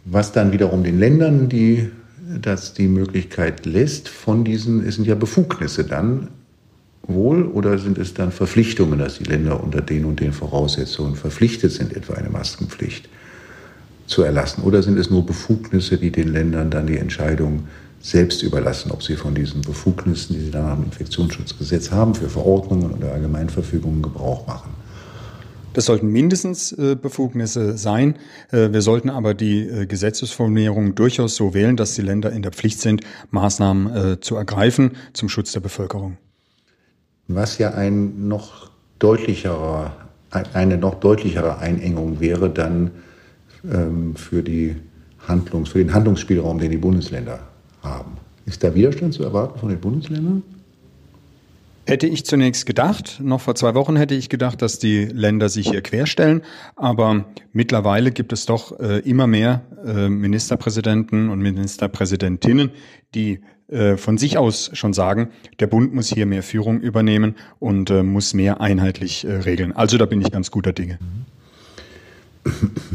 Was 0.05 0.31
dann 0.31 0.51
wiederum 0.51 0.83
den 0.83 0.99
Ländern 0.99 1.49
die, 1.49 1.89
das 2.41 2.73
die 2.73 2.87
Möglichkeit 2.87 3.65
lässt, 3.65 4.09
von 4.09 4.43
diesen, 4.43 4.85
es 4.85 4.95
sind 4.95 5.07
ja 5.07 5.15
Befugnisse 5.15 5.83
dann 5.83 6.29
wohl 7.03 7.45
oder 7.45 7.77
sind 7.77 7.97
es 7.97 8.13
dann 8.13 8.31
Verpflichtungen, 8.31 8.99
dass 8.99 9.19
die 9.19 9.25
Länder 9.25 9.63
unter 9.63 9.81
den 9.81 10.05
und 10.05 10.19
den 10.19 10.33
Voraussetzungen 10.33 11.15
verpflichtet 11.15 11.71
sind, 11.71 11.95
etwa 11.95 12.13
eine 12.13 12.29
Maskenpflicht 12.29 13.09
zu 14.07 14.23
erlassen? 14.23 14.63
Oder 14.63 14.81
sind 14.83 14.97
es 14.97 15.09
nur 15.09 15.25
Befugnisse, 15.25 15.97
die 15.97 16.11
den 16.11 16.29
Ländern 16.29 16.71
dann 16.71 16.87
die 16.87 16.97
Entscheidung 16.97 17.67
selbst 18.05 18.43
überlassen, 18.43 18.91
ob 18.91 19.01
sie 19.01 19.15
von 19.15 19.33
diesen 19.33 19.61
Befugnissen, 19.61 20.35
die 20.35 20.41
sie 20.41 20.51
dann 20.51 20.77
im 20.77 20.83
Infektionsschutzgesetz 20.83 21.89
haben, 21.89 22.13
für 22.13 22.29
Verordnungen 22.29 22.91
oder 22.91 23.13
Allgemeinverfügungen 23.13 24.03
Gebrauch 24.03 24.45
machen. 24.45 24.75
Das 25.73 25.85
sollten 25.85 26.07
mindestens 26.09 26.71
äh, 26.71 26.95
Befugnisse 26.95 27.77
sein. 27.77 28.15
Äh, 28.51 28.71
wir 28.71 28.83
sollten 28.83 29.09
aber 29.09 29.33
die 29.33 29.67
äh, 29.67 29.87
Gesetzesformulierung 29.87 30.93
durchaus 30.93 31.35
so 31.35 31.55
wählen, 31.55 31.77
dass 31.77 31.95
die 31.95 32.03
Länder 32.03 32.31
in 32.31 32.43
der 32.43 32.51
Pflicht 32.51 32.79
sind, 32.79 33.01
Maßnahmen 33.31 34.21
zu 34.21 34.35
ergreifen 34.35 34.91
zum 35.13 35.27
Schutz 35.27 35.51
der 35.51 35.61
Bevölkerung. 35.61 36.17
Was 37.27 37.57
ja 37.57 37.73
ein 37.73 38.27
noch 38.27 38.69
deutlicherer, 38.99 39.93
eine 40.53 40.77
noch 40.77 40.93
deutlichere 40.95 41.57
Einengung 41.57 42.19
wäre 42.19 42.51
dann 42.51 42.91
ähm, 43.69 44.15
für, 44.15 44.43
die 44.43 44.75
Handlungs-, 45.27 45.69
für 45.69 45.79
den 45.79 45.93
Handlungsspielraum, 45.93 46.59
den 46.59 46.69
die 46.69 46.77
Bundesländer 46.77 47.39
haben. 47.85 48.17
Ist 48.45 48.63
da 48.63 48.75
Widerstand 48.75 49.13
zu 49.13 49.23
erwarten 49.23 49.59
von 49.59 49.69
den 49.69 49.79
Bundesländern? 49.79 50.43
Hätte 51.87 52.07
ich 52.07 52.25
zunächst 52.25 52.65
gedacht, 52.65 53.19
noch 53.21 53.41
vor 53.41 53.53
zwei 53.53 53.75
Wochen 53.75 53.95
hätte 53.95 54.15
ich 54.15 54.29
gedacht, 54.29 54.63
dass 54.63 54.79
die 54.79 55.05
Länder 55.05 55.49
sich 55.49 55.69
hier 55.69 55.81
querstellen. 55.81 56.41
Aber 56.75 57.25
mittlerweile 57.53 58.11
gibt 58.11 58.33
es 58.33 58.47
doch 58.47 58.79
äh, 58.79 58.99
immer 58.99 59.27
mehr 59.27 59.61
äh, 59.85 60.09
Ministerpräsidenten 60.09 61.29
und 61.29 61.39
Ministerpräsidentinnen, 61.39 62.71
die 63.13 63.41
äh, 63.67 63.97
von 63.97 64.17
sich 64.17 64.39
aus 64.39 64.71
schon 64.73 64.93
sagen, 64.93 65.29
der 65.59 65.67
Bund 65.67 65.93
muss 65.93 66.09
hier 66.09 66.25
mehr 66.25 66.41
Führung 66.41 66.81
übernehmen 66.81 67.35
und 67.59 67.91
äh, 67.91 68.01
muss 68.01 68.33
mehr 68.33 68.61
einheitlich 68.61 69.23
äh, 69.23 69.31
regeln. 69.31 69.71
Also 69.71 69.99
da 69.99 70.07
bin 70.07 70.21
ich 70.21 70.31
ganz 70.31 70.49
guter 70.49 70.73
Dinge. 70.73 70.97
Mhm 70.99 71.34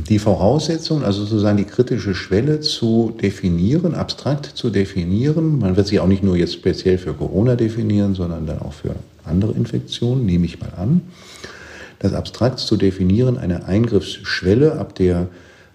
die 0.08 0.18
Voraussetzung, 0.18 1.02
also 1.02 1.24
sozusagen 1.24 1.56
die 1.56 1.64
kritische 1.64 2.14
Schwelle 2.14 2.60
zu 2.60 3.12
definieren, 3.20 3.94
abstrakt 3.94 4.46
zu 4.46 4.70
definieren. 4.70 5.58
Man 5.58 5.76
wird 5.76 5.88
sie 5.88 6.00
auch 6.00 6.06
nicht 6.06 6.22
nur 6.22 6.36
jetzt 6.36 6.54
speziell 6.54 6.98
für 6.98 7.14
Corona 7.14 7.56
definieren, 7.56 8.14
sondern 8.14 8.46
dann 8.46 8.60
auch 8.60 8.72
für 8.72 8.94
andere 9.24 9.52
Infektionen, 9.52 10.24
nehme 10.24 10.46
ich 10.46 10.60
mal 10.60 10.72
an. 10.76 11.02
Das 11.98 12.14
abstrakt 12.14 12.60
zu 12.60 12.76
definieren, 12.76 13.38
eine 13.38 13.66
Eingriffsschwelle, 13.66 14.78
ab 14.78 14.94
der 14.94 15.28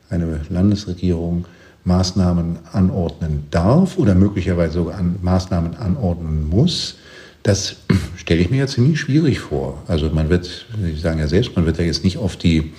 eine 0.09 0.41
Landesregierung 0.49 1.45
Maßnahmen 1.83 2.59
anordnen 2.71 3.43
darf 3.51 3.97
oder 3.97 4.15
möglicherweise 4.15 4.73
sogar 4.73 4.97
an 4.97 5.17
Maßnahmen 5.21 5.75
anordnen 5.75 6.49
muss, 6.49 6.95
das 7.43 7.75
stelle 8.15 8.41
ich 8.41 8.49
mir 8.49 8.57
ja 8.57 8.67
ziemlich 8.67 8.99
schwierig 8.99 9.39
vor. 9.39 9.83
Also 9.87 10.09
man 10.09 10.29
wird, 10.29 10.65
Sie 10.81 10.99
sagen 10.99 11.19
ja 11.19 11.27
selbst, 11.27 11.55
man 11.55 11.67
wird 11.67 11.77
ja 11.77 11.83
jetzt 11.83 12.03
nicht 12.03 12.17
auf 12.17 12.37
die 12.37 12.73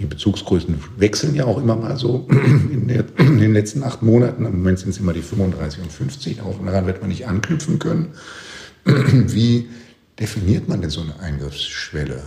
die 0.00 0.06
Bezugsgrößen 0.06 0.82
wechseln 0.96 1.34
ja 1.34 1.44
auch 1.44 1.58
immer 1.58 1.76
mal 1.76 1.96
so 1.96 2.26
in, 2.30 2.88
der, 2.88 3.04
in, 3.18 3.38
den 3.38 3.52
letzten 3.52 3.82
acht 3.84 4.02
Monaten. 4.02 4.46
Im 4.46 4.58
Moment 4.58 4.78
sind 4.78 4.90
es 4.90 4.98
immer 4.98 5.12
die 5.12 5.22
35 5.22 5.82
und 5.82 5.92
50. 5.92 6.40
Auch 6.40 6.58
daran 6.64 6.86
wird 6.86 7.00
man 7.00 7.10
nicht 7.10 7.26
anknüpfen 7.26 7.78
können. 7.78 8.12
Wie 8.84 9.68
definiert 10.18 10.68
man 10.68 10.80
denn 10.80 10.90
so 10.90 11.02
eine 11.02 11.20
Eingriffsschwelle? 11.20 12.22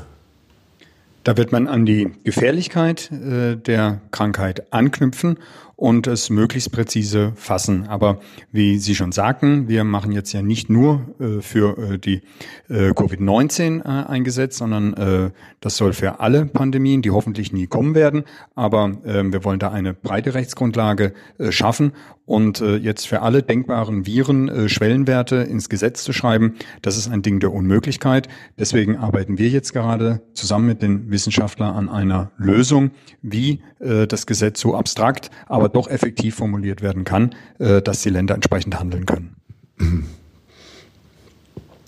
Da 1.23 1.37
wird 1.37 1.51
man 1.51 1.67
an 1.67 1.85
die 1.85 2.11
Gefährlichkeit 2.23 3.11
äh, 3.11 3.55
der 3.55 4.01
Krankheit 4.11 4.71
anknüpfen 4.71 5.37
und 5.83 6.07
es 6.07 6.29
möglichst 6.29 6.71
präzise 6.71 7.33
fassen. 7.35 7.87
Aber 7.89 8.21
wie 8.53 8.77
Sie 8.77 8.95
schon 8.95 9.11
sagten, 9.11 9.67
wir 9.67 9.83
machen 9.83 10.13
jetzt 10.13 10.31
ja 10.31 10.41
nicht 10.41 10.69
nur 10.69 11.13
äh, 11.19 11.41
für 11.41 11.77
äh, 11.77 11.99
die 11.99 12.21
äh, 12.69 12.91
Covid-19 12.91 13.81
äh, 13.81 14.07
eingesetzt, 14.07 14.59
sondern 14.59 14.93
äh, 14.93 15.31
das 15.59 15.75
soll 15.75 15.91
für 15.91 16.21
alle 16.21 16.45
Pandemien, 16.45 17.01
die 17.01 17.11
hoffentlich 17.11 17.51
nie 17.51 17.67
kommen 17.67 17.95
werden. 17.95 18.23
Aber 18.55 18.93
äh, 19.03 19.29
wir 19.29 19.43
wollen 19.43 19.59
da 19.59 19.71
eine 19.71 19.93
breite 19.93 20.33
Rechtsgrundlage 20.35 21.11
äh, 21.37 21.51
schaffen 21.51 21.91
und 22.25 22.61
jetzt 22.61 23.05
für 23.05 23.21
alle 23.21 23.43
denkbaren 23.43 24.05
Viren 24.05 24.69
Schwellenwerte 24.69 25.35
ins 25.35 25.67
Gesetz 25.67 26.05
zu 26.05 26.13
schreiben, 26.13 26.55
das 26.81 26.95
ist 26.95 27.11
ein 27.11 27.21
Ding 27.21 27.41
der 27.41 27.51
Unmöglichkeit. 27.51 28.29
Deswegen 28.57 28.95
arbeiten 28.95 29.37
wir 29.37 29.49
jetzt 29.49 29.73
gerade 29.73 30.21
zusammen 30.33 30.67
mit 30.67 30.81
den 30.81 31.11
Wissenschaftlern 31.11 31.75
an 31.75 31.89
einer 31.89 32.31
Lösung, 32.37 32.91
wie 33.21 33.61
das 33.77 34.25
Gesetz 34.25 34.61
so 34.61 34.73
abstrakt, 34.73 35.31
aber 35.47 35.72
doch 35.73 35.89
effektiv 35.89 36.35
formuliert 36.35 36.81
werden 36.81 37.03
kann, 37.03 37.35
äh, 37.59 37.81
dass 37.81 38.01
die 38.01 38.09
Länder 38.09 38.35
entsprechend 38.35 38.79
handeln 38.79 39.05
können. 39.05 39.35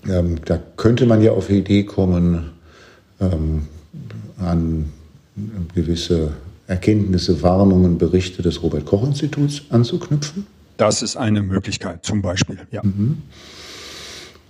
Ähm, 0.08 0.36
da 0.44 0.62
könnte 0.76 1.04
man 1.04 1.20
ja 1.20 1.32
auf 1.32 1.48
die 1.48 1.58
Idee 1.58 1.82
kommen, 1.82 2.52
ähm, 3.20 3.62
an 4.38 4.92
gewisse 5.74 6.32
Erkenntnisse, 6.68 7.42
Warnungen, 7.42 7.98
Berichte 7.98 8.40
des 8.40 8.62
Robert-Koch-Instituts 8.62 9.62
anzuknüpfen? 9.70 10.46
Das 10.76 11.02
ist 11.02 11.16
eine 11.16 11.42
Möglichkeit, 11.42 12.04
zum 12.04 12.22
Beispiel, 12.22 12.58
ja. 12.70 12.82
Mhm. 12.84 13.22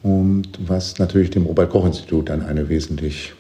Und 0.03 0.59
was 0.67 0.99
natürlich 0.99 1.31
dem 1.31 1.47
Robert-Koch-Institut 1.47 2.29
dann 2.29 2.43
eine 2.43 2.69
wesentlich 2.69 3.33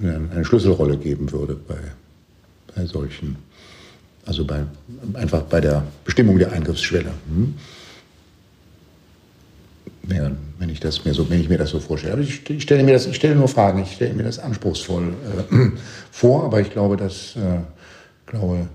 eine 0.00 0.44
Schlüsselrolle 0.44 0.96
geben 0.96 1.32
würde 1.32 1.54
bei, 1.54 1.76
bei 2.74 2.86
solchen, 2.86 3.36
also 4.26 4.44
bei, 4.44 4.64
einfach 5.14 5.42
bei 5.42 5.60
der 5.60 5.84
Bestimmung 6.04 6.38
der 6.38 6.52
Eingriffsschwelle. 6.52 7.10
Mhm. 7.28 7.54
Ja, 10.10 10.30
wenn 10.58 10.70
ich 10.70 10.80
das 10.80 11.04
mir 11.04 11.12
so, 11.12 11.28
wenn 11.28 11.40
ich 11.40 11.48
mir 11.48 11.58
das 11.58 11.70
so 11.70 11.80
vorstelle. 11.80 12.14
Aber 12.14 12.22
ich, 12.22 12.48
ich 12.48 12.62
stelle 12.62 12.82
mir 12.82 12.92
das, 12.92 13.06
ich 13.06 13.16
stelle 13.16 13.34
nur 13.34 13.48
Fragen, 13.48 13.82
ich 13.82 13.92
stelle 13.92 14.14
mir 14.14 14.22
das 14.22 14.38
anspruchsvoll 14.38 15.14
äh, 15.50 15.54
vor, 16.10 16.44
aber 16.44 16.60
ich 16.60 16.70
glaube, 16.70 16.96
dass 16.96 17.36
äh, 17.36 17.60
glaube, 18.28 18.68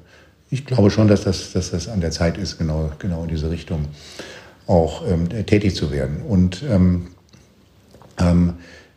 ich 0.50 0.66
glaube 0.66 0.92
schon, 0.92 1.08
dass 1.08 1.24
das, 1.24 1.54
dass 1.54 1.72
das 1.72 1.88
an 1.88 2.02
der 2.02 2.12
Zeit 2.12 2.38
ist, 2.38 2.58
genau, 2.58 2.92
genau 3.00 3.24
in 3.24 3.30
diese 3.30 3.50
Richtung 3.50 3.88
auch 4.68 5.04
ähm, 5.08 5.30
tätig 5.46 5.76
zu 5.76 5.92
werden. 5.92 6.22
Und 6.28 6.64
ähm, 6.70 7.08
ähm, 8.20 8.54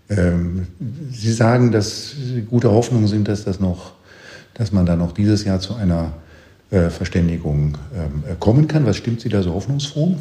ähm 0.08 0.66
Sie 1.10 1.32
sagen, 1.32 1.72
dass 1.72 2.10
Sie 2.12 2.42
gute 2.42 2.70
Hoffnungen 2.70 3.08
sind, 3.08 3.28
dass 3.28 3.44
das 3.44 3.60
noch, 3.60 3.92
dass 4.54 4.72
man 4.72 4.86
da 4.86 4.96
noch 4.96 5.12
dieses 5.12 5.44
Jahr 5.44 5.60
zu 5.60 5.74
einer 5.74 6.12
äh, 6.70 6.90
Verständigung 6.90 7.78
ähm, 7.94 8.38
kommen 8.40 8.68
kann. 8.68 8.86
Was 8.86 8.96
stimmt 8.96 9.20
Sie 9.20 9.28
da 9.28 9.42
so 9.42 9.54
hoffnungsfroh? 9.54 10.16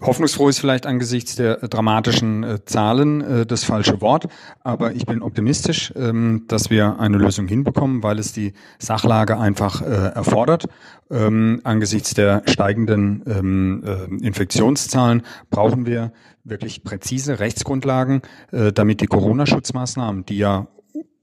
Hoffnungsfroh 0.00 0.48
ist 0.48 0.58
vielleicht 0.58 0.86
angesichts 0.86 1.36
der 1.36 1.56
dramatischen 1.56 2.42
äh, 2.42 2.64
Zahlen 2.64 3.20
äh, 3.20 3.46
das 3.46 3.64
falsche 3.64 4.00
Wort, 4.00 4.28
aber 4.64 4.94
ich 4.94 5.04
bin 5.04 5.20
optimistisch, 5.20 5.92
ähm, 5.94 6.44
dass 6.48 6.70
wir 6.70 6.98
eine 6.98 7.18
Lösung 7.18 7.46
hinbekommen, 7.48 8.02
weil 8.02 8.18
es 8.18 8.32
die 8.32 8.54
Sachlage 8.78 9.38
einfach 9.38 9.82
äh, 9.82 9.86
erfordert. 9.86 10.68
Ähm, 11.10 11.60
angesichts 11.64 12.14
der 12.14 12.42
steigenden 12.46 13.82
äh, 13.84 14.24
Infektionszahlen 14.26 15.22
brauchen 15.50 15.84
wir 15.84 16.12
wirklich 16.44 16.82
präzise 16.82 17.38
Rechtsgrundlagen, 17.38 18.22
äh, 18.52 18.72
damit 18.72 19.02
die 19.02 19.06
Corona-Schutzmaßnahmen, 19.06 20.24
die 20.24 20.38
ja 20.38 20.68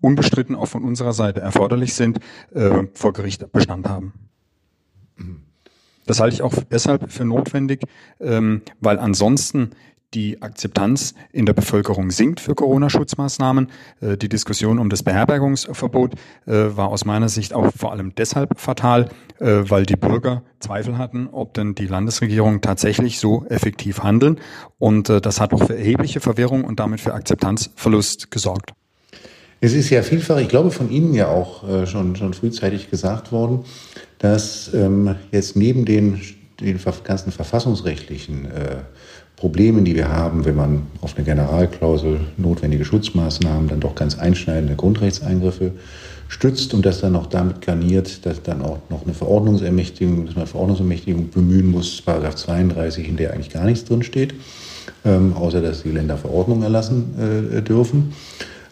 unbestritten 0.02 0.56
auch 0.56 0.68
von 0.68 0.84
unserer 0.84 1.14
Seite 1.14 1.42
erforderlich 1.42 1.94
sind, 1.94 2.20
äh, 2.54 2.84
vor 2.94 3.14
Gericht 3.14 3.52
Bestand 3.52 3.88
haben. 3.88 4.14
Das 6.06 6.20
halte 6.20 6.36
ich 6.36 6.42
auch 6.42 6.54
deshalb 6.72 7.12
für 7.12 7.26
notwendig, 7.26 7.82
ähm, 8.20 8.62
weil 8.80 8.98
ansonsten 8.98 9.72
die 10.14 10.42
Akzeptanz 10.42 11.16
in 11.34 11.46
der 11.46 11.54
Bevölkerung 11.54 12.12
sinkt 12.12 12.40
für 12.40 12.56
Corona-Schutzmaßnahmen. 12.56 13.68
Äh, 14.00 14.18
die 14.18 14.30
Diskussion 14.30 14.80
um 14.80 14.90
das 14.90 15.04
Beherbergungsverbot 15.04 16.14
äh, 16.46 16.54
war 16.78 16.88
aus 16.88 17.04
meiner 17.04 17.28
Sicht 17.28 17.54
auch 17.54 17.74
vor 17.76 17.92
allem 17.92 18.16
deshalb 18.16 18.58
fatal, 18.60 19.10
äh, 19.40 19.64
weil 19.68 19.86
die 19.86 19.98
Bürger 19.98 20.44
Zweifel 20.60 20.98
hatten, 20.98 21.28
ob 21.28 21.54
denn 21.54 21.76
die 21.76 21.88
Landesregierung 21.88 22.62
tatsächlich 22.62 23.20
so 23.20 23.46
effektiv 23.48 24.02
handeln. 24.02 24.40
Und 24.80 25.10
das 25.10 25.40
hat 25.40 25.54
auch 25.54 25.66
für 25.66 25.78
erhebliche 25.78 26.20
Verwirrung 26.20 26.64
und 26.64 26.80
damit 26.80 27.00
für 27.00 27.14
Akzeptanzverlust 27.14 28.32
gesorgt. 28.32 28.74
Es 29.60 29.74
ist 29.74 29.90
ja 29.90 30.04
vielfach, 30.04 30.38
ich 30.38 30.50
glaube 30.50 30.70
von 30.70 30.92
Ihnen 30.92 31.16
ja 31.16 31.30
auch 31.30 31.68
äh, 31.68 31.88
schon, 31.88 32.16
schon 32.16 32.34
frühzeitig 32.34 32.92
gesagt 32.92 33.32
worden, 33.32 33.66
dass 34.20 34.72
ähm, 34.74 35.16
jetzt 35.32 35.56
neben 35.56 35.84
den, 35.84 36.22
den 36.60 36.80
ganzen 37.04 37.32
verfassungsrechtlichen 37.32 38.46
äh, 38.46 38.78
Problemen, 39.36 39.84
die 39.84 39.96
wir 39.96 40.10
haben, 40.10 40.46
wenn 40.46 40.56
man 40.56 40.88
auf 41.02 41.16
eine 41.16 41.26
Generalklausel 41.26 42.20
notwendige 42.38 42.86
Schutzmaßnahmen, 42.86 43.68
dann 43.68 43.80
doch 43.80 43.96
ganz 43.96 44.18
einschneidende 44.18 44.76
Grundrechtseingriffe 44.76 45.72
stützt 46.28 46.74
und 46.74 46.86
das 46.86 47.02
dann 47.02 47.16
auch 47.16 47.28
damit 47.28 47.62
garniert, 47.62 48.26
dass 48.26 48.44
dann 48.44 48.62
auch 48.62 48.78
noch 48.90 49.06
eine 49.06 49.14
Verordnungsermächtigung, 49.14 50.28
dass 50.28 50.36
man 50.36 50.46
Verordnungsermächtigung 50.46 51.30
bemühen 51.30 51.72
muss, 51.72 52.02
Paragraph 52.02 52.36
32, 52.36 53.08
in 53.08 53.18
der 53.18 53.34
eigentlich 53.34 53.52
gar 53.52 53.66
nichts 53.66 53.86
drinsteht, 53.86 54.36
ähm, 55.06 55.34
außer 55.34 55.62
dass 55.62 55.84
die 55.84 55.92
Länder 55.92 56.18
Verordnungen 56.18 56.64
erlassen 56.64 57.52
äh, 57.56 57.62
dürfen. 57.62 58.14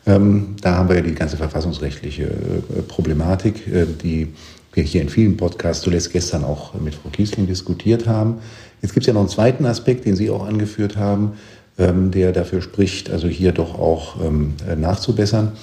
Ähm, 0.08 0.56
da 0.62 0.76
haben 0.78 0.90
wir 0.90 0.98
ja 0.98 1.02
die 1.02 1.16
ganze 1.16 1.38
verfassungsrechtliche 1.38 2.24
äh, 2.24 2.82
Problematik, 2.88 3.68
äh, 3.68 3.86
die 3.86 4.28
wir 4.74 4.84
hier 4.84 5.02
in 5.02 5.10
vielen 5.10 5.38
Podcasts 5.38 5.84
zuletzt 5.84 6.12
gestern 6.12 6.44
auch 6.44 6.74
mit 6.76 6.96
Frau 6.96 7.10
Kiesling 7.10 7.48
diskutiert 7.48 8.08
haben. 8.08 8.36
Jetzt 8.82 8.94
gibt 8.94 9.04
es 9.04 9.08
ja 9.08 9.14
noch 9.14 9.22
einen 9.22 9.30
zweiten 9.30 9.66
Aspekt, 9.66 10.06
den 10.06 10.16
Sie 10.16 10.30
auch 10.30 10.46
angeführt 10.46 10.98
haben, 10.98 11.34
ähm, 11.80 12.12
der 12.12 12.34
dafür 12.34 12.62
spricht, 12.62 13.10
also 13.10 13.28
hier 13.28 13.52
doch 13.52 13.80
auch 13.80 14.22
ähm, 14.24 14.54
äh, 14.70 14.76
nachzubessern. 14.76 15.54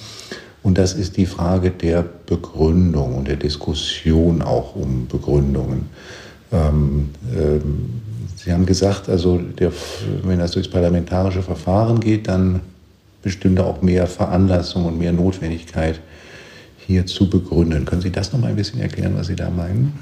Und 0.61 0.77
das 0.77 0.93
ist 0.93 1.17
die 1.17 1.25
Frage 1.25 1.71
der 1.71 2.03
Begründung 2.25 3.15
und 3.15 3.27
der 3.27 3.35
Diskussion 3.35 4.41
auch 4.41 4.75
um 4.75 5.07
Begründungen. 5.07 5.89
Ähm, 6.51 7.09
ähm, 7.35 8.01
Sie 8.35 8.51
haben 8.51 8.65
gesagt, 8.65 9.07
also 9.07 9.37
der, 9.37 9.71
wenn 10.23 10.39
das 10.39 10.51
durchs 10.51 10.67
parlamentarische 10.69 11.41
Verfahren 11.41 12.01
geht, 12.01 12.27
dann 12.27 12.59
bestimmte 13.23 13.65
auch 13.65 13.81
mehr 13.81 14.05
Veranlassung 14.05 14.85
und 14.85 14.99
mehr 14.99 15.13
Notwendigkeit 15.13 15.99
hier 16.77 17.05
zu 17.05 17.29
begründen. 17.29 17.85
Können 17.85 18.01
Sie 18.01 18.11
das 18.11 18.31
noch 18.33 18.39
mal 18.39 18.47
ein 18.47 18.55
bisschen 18.55 18.79
erklären, 18.79 19.15
was 19.15 19.27
Sie 19.27 19.35
da 19.35 19.49
meinen? 19.49 19.93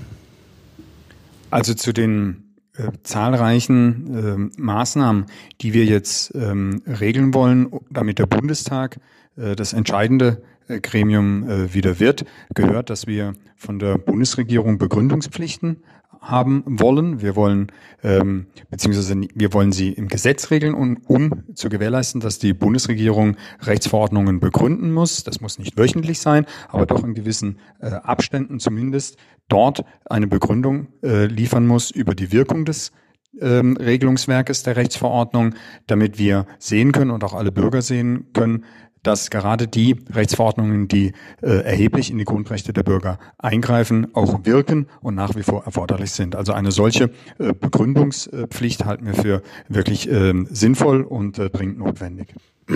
Also 1.51 1.73
zu 1.73 1.93
den 1.93 2.43
äh, 2.75 2.91
zahlreichen 3.03 4.51
äh, 4.57 4.61
Maßnahmen, 4.61 5.25
die 5.61 5.73
wir 5.73 5.85
jetzt 5.85 6.33
ähm, 6.35 6.81
regeln 6.87 7.33
wollen, 7.33 7.69
damit 7.89 8.19
der 8.19 8.25
Bundestag 8.25 8.99
äh, 9.37 9.55
das 9.55 9.73
entscheidende 9.73 10.41
äh, 10.67 10.79
Gremium 10.79 11.49
äh, 11.49 11.73
wieder 11.73 11.99
wird, 11.99 12.25
gehört, 12.55 12.89
dass 12.89 13.07
wir 13.07 13.33
von 13.55 13.79
der 13.79 13.97
Bundesregierung 13.97 14.77
Begründungspflichten 14.77 15.83
haben 16.21 16.63
wollen. 16.67 17.21
Wir 17.21 17.35
wollen 17.35 17.71
ähm, 18.03 18.46
beziehungsweise 18.69 19.19
wir 19.33 19.53
wollen 19.53 19.72
sie 19.72 19.91
im 19.91 20.07
Gesetz 20.07 20.51
regeln, 20.51 20.75
um, 20.75 20.98
um 21.07 21.43
zu 21.55 21.67
gewährleisten, 21.67 22.22
dass 22.22 22.37
die 22.37 22.53
Bundesregierung 22.53 23.37
Rechtsverordnungen 23.61 24.39
begründen 24.39 24.93
muss. 24.93 25.24
Das 25.24 25.41
muss 25.41 25.57
nicht 25.57 25.77
wöchentlich 25.77 26.19
sein, 26.19 26.46
aber 26.69 26.85
doch 26.85 27.03
in 27.03 27.15
gewissen 27.15 27.59
äh, 27.79 27.87
Abständen 27.87 28.59
zumindest 28.59 29.17
dort 29.48 29.83
eine 30.05 30.27
Begründung 30.27 30.87
äh, 31.03 31.25
liefern 31.25 31.65
muss 31.65 31.91
über 31.91 32.13
die 32.13 32.31
Wirkung 32.31 32.65
des 32.65 32.91
ähm, 33.39 33.77
Regelungswerkes 33.77 34.63
der 34.63 34.75
Rechtsverordnung, 34.75 35.55
damit 35.87 36.19
wir 36.19 36.46
sehen 36.59 36.91
können 36.91 37.11
und 37.11 37.24
auch 37.24 37.33
alle 37.33 37.51
Bürger 37.51 37.81
sehen 37.81 38.27
können, 38.33 38.65
dass 39.03 39.29
gerade 39.29 39.68
die 39.68 39.96
Rechtsverordnungen, 40.14 40.87
die 40.87 41.14
äh, 41.42 41.64
erheblich 41.64 42.11
in 42.11 42.18
die 42.18 42.25
Grundrechte 42.25 42.74
der 42.74 42.83
Bürger 42.83 43.20
eingreifen, 43.37 44.14
auch 44.14 44.46
wirken 44.46 44.87
und 45.01 45.16
nach 45.16 45.35
wie 45.35 45.44
vor 45.44 45.66
erforderlich 45.66 46.11
sind. 46.11 46.35
Also 46.35 46.53
eine 46.53 46.72
solche 46.72 47.05
äh, 47.40 47.53
Begründungspflicht 47.53 48.85
halten 48.85 49.05
wir 49.05 49.16
für 49.16 49.42
wirklich 49.68 50.09
äh, 50.09 50.33
sinnvoll 50.50 51.01
und 51.01 51.40
äh, 51.40 51.50
dringend 51.50 51.79
notwendig. 51.79 52.27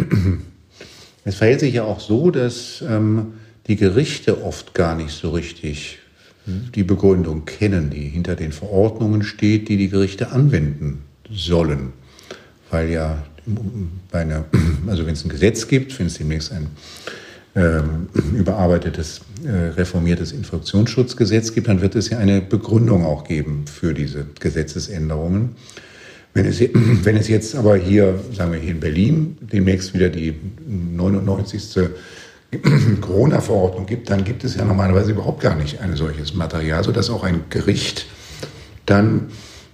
Es 1.27 1.37
verhält 1.37 1.61
sich 1.61 1.73
ja 1.73 1.83
auch 1.83 1.99
so, 1.99 2.29
dass 2.29 2.83
ähm, 2.87 3.33
die 3.65 3.77
Gerichte 3.77 4.43
oft 4.43 4.75
gar 4.75 4.95
nicht 4.95 5.09
so 5.09 5.31
richtig 5.31 5.97
die 6.45 6.83
Begründung 6.83 7.45
kennen, 7.45 7.89
die 7.89 8.07
hinter 8.07 8.35
den 8.35 8.51
Verordnungen 8.51 9.23
steht, 9.23 9.67
die 9.67 9.77
die 9.77 9.89
Gerichte 9.89 10.31
anwenden 10.31 11.03
sollen. 11.29 11.93
Weil 12.69 12.91
ja 12.91 13.23
bei 14.11 14.21
einer, 14.21 14.45
also 14.87 15.05
wenn 15.05 15.13
es 15.13 15.23
ein 15.23 15.29
Gesetz 15.29 15.67
gibt, 15.67 15.97
wenn 15.99 16.07
es 16.07 16.15
demnächst 16.15 16.51
ein 16.51 16.67
ähm, 17.55 18.09
überarbeitetes, 18.35 19.21
äh, 19.45 19.49
reformiertes 19.49 20.31
Infektionsschutzgesetz 20.31 21.53
gibt, 21.53 21.67
dann 21.67 21.81
wird 21.81 21.95
es 21.95 22.09
ja 22.09 22.17
eine 22.17 22.41
Begründung 22.41 23.05
auch 23.05 23.23
geben 23.23 23.65
für 23.67 23.93
diese 23.93 24.25
Gesetzesänderungen. 24.39 25.55
Wenn 26.33 26.45
es, 26.45 26.59
wenn 26.73 27.17
es 27.17 27.27
jetzt 27.27 27.55
aber 27.55 27.77
hier, 27.77 28.19
sagen 28.33 28.51
wir 28.51 28.59
hier 28.59 28.71
in 28.71 28.79
Berlin, 28.79 29.37
demnächst 29.41 29.93
wieder 29.93 30.09
die 30.09 30.35
99. 30.67 31.89
Corona-Verordnung 33.01 33.85
gibt, 33.85 34.09
dann 34.09 34.23
gibt 34.23 34.43
es 34.43 34.55
ja 34.55 34.63
normalerweise 34.63 35.11
überhaupt 35.11 35.41
gar 35.41 35.55
nicht 35.55 35.81
ein 35.81 35.95
solches 35.95 36.33
Material, 36.35 36.83
sodass 36.83 37.09
auch 37.09 37.23
ein 37.23 37.43
Gericht 37.49 38.05
dann 38.85 39.27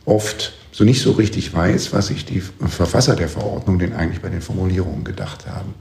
oft 0.06 0.54
so 0.72 0.84
nicht 0.84 1.02
so 1.02 1.12
richtig 1.12 1.54
weiß, 1.54 1.94
was 1.94 2.08
sich 2.08 2.26
die 2.26 2.42
Verfasser 2.42 3.16
der 3.16 3.28
Verordnung 3.28 3.80
denn 3.80 3.94
eigentlich 3.94 4.22
bei 4.22 4.30
den 4.30 4.42
Formulierungen 4.42 5.04
gedacht 5.04 5.48
haben. 5.48 5.74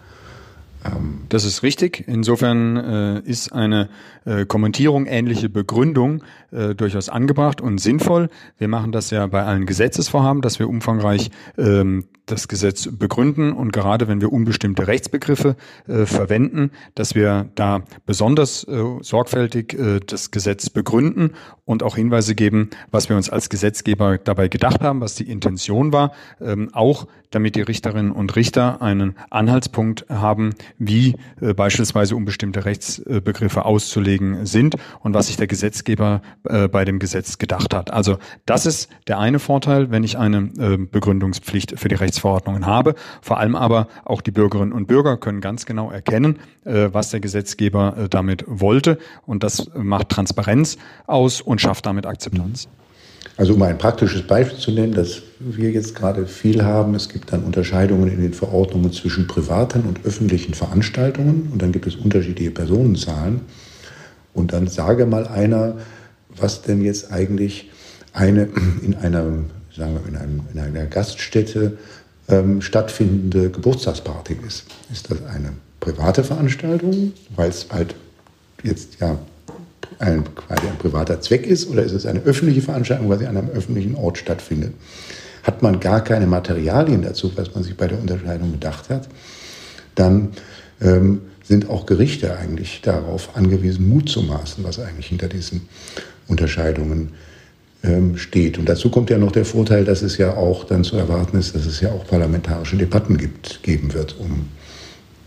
Ähm, 0.85 1.23
das 1.29 1.45
ist 1.45 1.63
richtig. 1.63 2.05
Insofern 2.07 2.77
äh, 2.77 3.21
ist 3.21 3.53
eine 3.53 3.89
äh, 4.25 4.47
Kommentierung 4.47 5.07
ähnliche 5.07 5.49
Begründung 5.49 6.23
äh, 6.51 6.75
durchaus 6.75 7.09
angebracht 7.09 7.61
und 7.61 7.79
sinnvoll. 7.79 8.29
Wir 8.59 8.69
machen 8.69 8.93
das 8.93 9.11
ja 9.11 9.27
bei 9.27 9.45
allen 9.45 9.67
Gesetzesvorhaben, 9.67 10.43
dass 10.43 10.59
wir 10.59 10.69
umfangreich 10.69 11.31
ähm, 11.59 12.05
das 12.31 12.49
Gesetz 12.49 12.89
begründen 12.91 13.53
und 13.53 13.73
gerade 13.73 14.09
wenn 14.09 14.21
wir 14.21 14.33
unbestimmte 14.33 14.87
Rechtsbegriffe 14.87 15.57
äh, 15.89 16.07
verwenden, 16.07 16.71
dass 16.95 17.15
wir 17.15 17.51
da 17.55 17.83
besonders 18.07 18.65
äh, 18.65 18.83
sorgfältig 19.01 19.75
äh, 19.75 20.01
das 20.07 20.31
Gesetz 20.31 20.71
begründen 20.71 21.33
und 21.65 21.83
auch 21.83 21.97
Hinweise 21.97 22.35
geben, 22.35 22.71
was 22.91 23.09
wir 23.09 23.17
uns 23.17 23.31
als 23.31 23.49
Gesetzgeber 23.49 24.19
dabei 24.19 24.49
gedacht 24.49 24.81
haben, 24.81 25.01
was 25.01 25.15
die 25.15 25.31
Intention 25.31 25.93
war, 25.93 26.13
ähm, 26.41 26.71
auch 26.73 27.07
damit 27.31 27.55
die 27.55 27.63
Richterinnen 27.63 28.13
und 28.13 28.35
Richter 28.37 28.83
einen 28.83 29.17
Anhaltspunkt 29.31 30.07
haben, 30.09 30.51
wie 30.79 31.17
äh, 31.41 31.55
beispielsweise 31.55 32.17
unbestimmte 32.17 32.65
Rechtsbegriffe 32.65 33.65
auszulegen 33.65 34.47
sind 34.47 34.77
und 35.01 35.15
was 35.15 35.29
sich 35.29 35.37
der 35.37 35.47
Gesetzgeber 35.47 36.23
äh, 36.45 36.69
bei 36.69 36.85
dem 36.85 36.99
Gesetz 36.99 37.39
gedacht 37.39 37.75
hat. 37.75 37.93
Also 37.93 38.19
das 38.47 38.67
ist 38.67 38.89
der 39.07 39.19
eine 39.19 39.39
Vorteil, 39.39 39.91
wenn 39.91 40.05
ich 40.05 40.19
eine 40.19 40.51
äh, 40.59 40.77
Begründungspflicht 40.77 41.79
für 41.79 41.89
die 41.89 41.95
Rechtsverordnungen 41.95 42.67
habe. 42.67 42.95
Vor 43.21 43.39
allem 43.39 43.57
aber 43.57 43.89
auch 44.05 44.21
die 44.21 44.31
Bürgerinnen 44.31 44.73
und 44.73 44.87
Bürger 44.87 45.17
können 45.17 45.41
ganz 45.41 45.67
genau 45.67 45.91
erkennen, 45.91 46.39
äh, 46.65 46.89
was 46.93 47.11
der 47.11 47.21
Gesetzgeber 47.21 47.97
äh, 47.97 48.09
damit 48.09 48.45
wollte 48.47 48.99
und 49.27 49.43
das 49.43 49.71
macht 49.75 50.11
Transparenz 50.11 50.79
aus 51.07 51.41
und 51.41 51.61
schafft 51.61 51.87
damit 51.87 52.07
Akzeptanz. 52.07 52.69
Also 53.37 53.55
um 53.55 53.63
ein 53.63 53.79
praktisches 53.79 54.27
Beispiel 54.27 54.59
zu 54.59 54.71
nennen, 54.71 54.93
das 54.93 55.23
wir 55.41 55.71
jetzt 55.71 55.95
gerade 55.95 56.27
viel 56.27 56.63
haben, 56.63 56.95
es 56.95 57.09
gibt 57.09 57.33
dann 57.33 57.45
Unterscheidungen 57.45 58.09
in 58.09 58.21
den 58.21 58.35
Verordnungen 58.35 58.93
zwischen 58.93 59.27
privaten 59.27 59.83
und 59.83 60.05
öffentlichen 60.05 60.55
Veranstaltungen 60.55 61.49
und 61.53 61.63
dann 61.63 61.73
gibt 61.73 61.87
es 61.87 61.97
unterschiedliche 61.97 62.51
Personenzahlen. 62.51 63.41
Und 64.35 64.53
dann 64.53 64.69
sage 64.69 65.07
mal 65.07 65.27
einer, 65.27 65.79
was 66.37 66.63
denn 66.63 66.83
jetzt 66.83 67.11
eigentlich 67.11 67.71
eine 68.13 68.49
in 68.83 68.95
einer, 68.95 69.25
sagen 69.75 69.95
wir, 69.95 70.09
in, 70.09 70.17
einem, 70.17 70.41
in 70.53 70.61
einer 70.61 70.85
Gaststätte 70.87 71.79
ähm, 72.29 72.61
stattfindende 72.61 73.51
Geburtstagsparty 73.51 74.37
ist. 74.47 74.67
Ist 74.93 75.11
das 75.11 75.25
eine 75.25 75.53
private 75.81 76.23
Veranstaltung, 76.23 77.13
weil 77.35 77.49
es 77.49 77.67
halt 77.71 77.95
jetzt 78.63 79.01
ja 79.01 79.19
ein, 79.99 80.25
quasi 80.35 80.67
ein 80.67 80.79
privater 80.79 81.21
Zweck 81.21 81.47
ist 81.47 81.69
oder 81.69 81.83
ist 81.83 81.93
es 81.93 82.07
eine 82.07 82.21
öffentliche 82.21 82.63
Veranstaltung, 82.63 83.09
weil 83.09 83.19
sie 83.19 83.27
an 83.27 83.37
einem 83.37 83.51
öffentlichen 83.51 83.95
Ort 83.97 84.19
stattfindet. 84.19 84.75
Hat 85.43 85.63
man 85.63 85.81
gar 85.81 86.03
keine 86.03 86.27
Materialien 86.27 87.03
dazu, 87.03 87.33
was 87.37 87.55
man 87.55 87.65
sich 87.65 87.77
bei 87.77 87.87
der 87.87 87.99
Unterscheidung 87.99 88.53
gedacht 88.53 88.89
hat, 88.89 89.09
dann 89.95 90.31
ähm, 90.81 91.23
sind 91.43 91.69
auch 91.69 91.87
Gerichte 91.87 92.37
eigentlich 92.37 92.81
darauf 92.83 93.37
angewiesen, 93.37 93.89
Mut 93.89 94.09
zu 94.09 94.23
maßen, 94.23 94.63
was 94.63 94.79
eigentlich 94.79 95.07
hinter 95.07 95.29
diesen 95.29 95.69
Unterscheidungen 96.29 97.11
ähm, 97.83 98.17
steht. 98.17 98.59
Und 98.59 98.69
dazu 98.69 98.91
kommt 98.91 99.11
ja 99.11 99.19
noch 99.19 99.33
der 99.33 99.45
Vorteil, 99.45 99.85
dass 99.85 100.03
es 100.03 100.17
ja 100.17 100.35
auch 100.35 100.65
dann 100.65 100.85
zu 100.85 100.97
erwarten 100.97 101.39
ist, 101.39 101.55
dass 101.55 101.67
es 101.67 101.81
ja 101.81 101.91
auch 101.91 102.07
parlamentarische 102.07 102.77
Debatten 102.77 103.17
gibt, 103.17 103.63
geben 103.63 103.93
wird, 103.95 104.17
um 104.19 104.49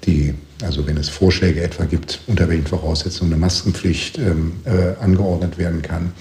die, 0.06 0.34
also 0.62 0.86
wenn 0.86 0.98
es 0.98 1.10
Vorschläge 1.10 1.62
etwa 1.62 1.86
gibt, 1.86 2.22
unter 2.28 2.48
welchen 2.50 2.68
Voraussetzungen 2.68 3.34
eine 3.34 3.42
Maskenpflicht 3.42 4.18
ähm, 4.18 4.54
äh, 4.66 5.02
angeordnet 5.04 5.58
werden 5.58 5.82
kann, 5.82 6.14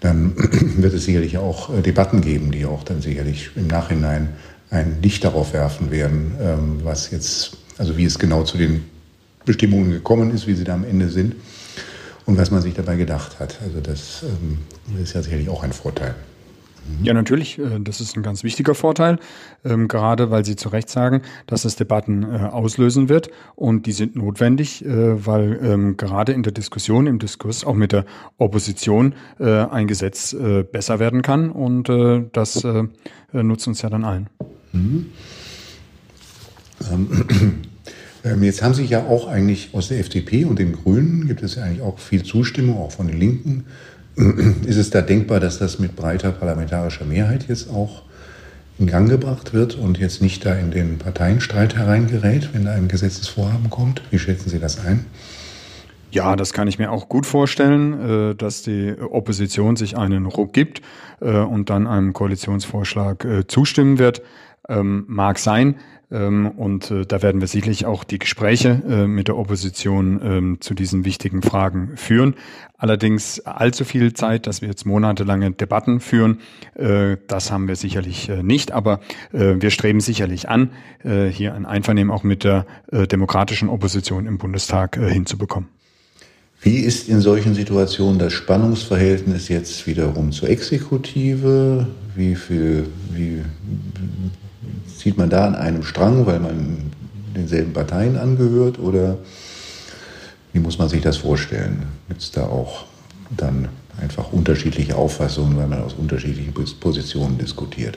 dann 0.00 0.34
wird 0.36 0.94
es 0.94 1.04
sicherlich 1.04 1.38
auch 1.38 1.72
äh, 1.72 1.82
Debatten 1.82 2.20
geben, 2.20 2.50
die 2.50 2.66
auch 2.66 2.84
dann 2.84 3.00
sicherlich 3.00 3.50
im 3.56 3.66
Nachhinein 3.66 4.30
ein 4.70 4.96
Licht 5.02 5.24
darauf 5.24 5.52
werfen 5.52 5.90
werden, 5.90 6.34
ähm, 6.40 6.80
was 6.82 7.10
jetzt, 7.10 7.56
also 7.78 7.96
wie 7.96 8.04
es 8.04 8.18
genau 8.18 8.42
zu 8.42 8.58
den 8.58 8.84
Bestimmungen 9.44 9.90
gekommen 9.90 10.34
ist, 10.34 10.46
wie 10.46 10.54
sie 10.54 10.64
da 10.64 10.74
am 10.74 10.84
Ende 10.84 11.08
sind 11.08 11.36
und 12.26 12.36
was 12.36 12.50
man 12.50 12.62
sich 12.62 12.74
dabei 12.74 12.96
gedacht 12.96 13.38
hat. 13.38 13.58
Also 13.62 13.80
das 13.80 14.24
ähm, 14.24 14.58
ist 15.00 15.14
ja 15.14 15.22
sicherlich 15.22 15.48
auch 15.48 15.62
ein 15.62 15.72
Vorteil. 15.72 16.14
Ja, 17.02 17.14
natürlich. 17.14 17.58
Äh, 17.58 17.80
das 17.80 18.00
ist 18.00 18.16
ein 18.16 18.22
ganz 18.22 18.44
wichtiger 18.44 18.74
Vorteil, 18.74 19.18
ähm, 19.64 19.88
gerade 19.88 20.30
weil 20.30 20.44
Sie 20.44 20.56
zu 20.56 20.68
Recht 20.68 20.88
sagen, 20.88 21.22
dass 21.46 21.64
es 21.64 21.76
Debatten 21.76 22.22
äh, 22.22 22.48
auslösen 22.50 23.08
wird 23.08 23.30
und 23.54 23.86
die 23.86 23.92
sind 23.92 24.16
notwendig, 24.16 24.84
äh, 24.84 25.26
weil 25.26 25.58
ähm, 25.62 25.96
gerade 25.96 26.32
in 26.32 26.42
der 26.42 26.52
Diskussion, 26.52 27.06
im 27.06 27.18
Diskurs 27.18 27.64
auch 27.64 27.74
mit 27.74 27.92
der 27.92 28.04
Opposition 28.38 29.14
ein 29.38 29.86
Gesetz 29.86 30.36
besser 30.72 30.98
werden 30.98 31.22
kann 31.22 31.50
und 31.50 31.88
das 32.32 32.66
nutzt 33.32 33.68
uns 33.68 33.82
ja 33.82 33.90
dann 33.90 34.04
allen. 34.04 34.28
Mhm. 34.72 35.06
Ähm, 36.90 37.62
jetzt 38.42 38.62
haben 38.62 38.74
sich 38.74 38.90
ja 38.90 39.06
auch 39.06 39.28
eigentlich 39.28 39.70
aus 39.72 39.88
der 39.88 39.98
FDP 40.00 40.44
und 40.44 40.58
den 40.58 40.72
Grünen 40.72 41.26
gibt 41.26 41.42
es 41.42 41.56
ja 41.56 41.64
eigentlich 41.64 41.82
auch 41.82 41.98
viel 41.98 42.22
Zustimmung, 42.22 42.78
auch 42.78 42.92
von 42.92 43.06
den 43.08 43.18
Linken. 43.18 43.64
Ist 44.66 44.76
es 44.76 44.90
da 44.90 45.02
denkbar, 45.02 45.40
dass 45.40 45.58
das 45.58 45.78
mit 45.78 45.94
breiter 45.94 46.32
parlamentarischer 46.32 47.04
Mehrheit 47.04 47.46
jetzt 47.48 47.68
auch 47.68 48.02
in 48.78 48.86
Gang 48.86 49.08
gebracht 49.08 49.52
wird 49.52 49.74
und 49.74 49.98
jetzt 49.98 50.22
nicht 50.22 50.44
da 50.46 50.54
in 50.54 50.70
den 50.70 50.98
Parteienstreit 50.98 51.76
hereingerät, 51.76 52.50
wenn 52.52 52.64
da 52.64 52.72
ein 52.72 52.88
Gesetzesvorhaben 52.88 53.68
kommt? 53.68 54.02
Wie 54.10 54.18
schätzen 54.18 54.48
Sie 54.48 54.58
das 54.58 54.84
ein? 54.84 55.04
Ja, 56.16 56.34
das 56.34 56.54
kann 56.54 56.66
ich 56.66 56.78
mir 56.78 56.92
auch 56.92 57.10
gut 57.10 57.26
vorstellen, 57.26 58.30
äh, 58.30 58.34
dass 58.34 58.62
die 58.62 58.94
Opposition 58.98 59.76
sich 59.76 59.98
einen 59.98 60.24
Ruck 60.24 60.54
gibt 60.54 60.80
äh, 61.20 61.40
und 61.40 61.68
dann 61.68 61.86
einem 61.86 62.14
Koalitionsvorschlag 62.14 63.22
äh, 63.26 63.46
zustimmen 63.46 63.98
wird. 63.98 64.22
Ähm, 64.66 65.04
mag 65.08 65.38
sein. 65.38 65.74
Ähm, 66.10 66.50
und 66.56 66.90
da 67.08 67.20
werden 67.20 67.42
wir 67.42 67.48
sicherlich 67.48 67.84
auch 67.84 68.02
die 68.02 68.18
Gespräche 68.18 69.06
mit 69.06 69.28
der 69.28 69.36
Opposition 69.36 70.20
ähm, 70.22 70.60
zu 70.60 70.72
diesen 70.72 71.04
wichtigen 71.04 71.42
Fragen 71.42 71.98
führen. 71.98 72.34
Allerdings 72.78 73.40
allzu 73.40 73.84
viel 73.84 74.14
Zeit, 74.14 74.46
dass 74.46 74.62
wir 74.62 74.70
jetzt 74.70 74.86
monatelange 74.86 75.50
Debatten 75.50 76.00
führen, 76.00 76.40
das 76.74 77.50
haben 77.50 77.68
wir 77.68 77.76
sicherlich 77.76 78.28
nicht. 78.42 78.70
Aber 78.72 79.00
wir 79.32 79.70
streben 79.70 80.00
sicherlich 80.00 80.50
an, 80.50 80.72
hier 81.02 81.54
ein 81.54 81.64
Einvernehmen 81.64 82.12
auch 82.12 82.22
mit 82.22 82.44
der 82.44 82.66
demokratischen 82.92 83.70
Opposition 83.70 84.26
im 84.26 84.36
Bundestag 84.36 84.96
hinzubekommen. 84.96 85.70
Wie 86.66 86.80
ist 86.80 87.08
in 87.08 87.20
solchen 87.20 87.54
Situationen 87.54 88.18
das 88.18 88.32
Spannungsverhältnis 88.32 89.46
jetzt 89.46 89.86
wiederum 89.86 90.32
zur 90.32 90.48
Exekutive? 90.48 91.86
Wie 92.16 92.34
viel, 92.34 92.88
wie, 93.12 93.42
Zieht 94.98 95.16
man 95.16 95.30
da 95.30 95.46
an 95.46 95.54
einem 95.54 95.84
Strang, 95.84 96.26
weil 96.26 96.40
man 96.40 96.90
denselben 97.36 97.72
Parteien 97.72 98.18
angehört 98.18 98.80
oder 98.80 99.16
wie 100.52 100.58
muss 100.58 100.76
man 100.76 100.88
sich 100.88 101.02
das 101.02 101.18
vorstellen? 101.18 101.84
Gibt 102.08 102.22
es 102.22 102.32
da 102.32 102.42
auch 102.42 102.86
dann 103.30 103.68
einfach 104.02 104.32
unterschiedliche 104.32 104.96
Auffassungen, 104.96 105.56
weil 105.56 105.68
man 105.68 105.82
aus 105.82 105.94
unterschiedlichen 105.94 106.52
Positionen 106.80 107.38
diskutiert? 107.38 107.96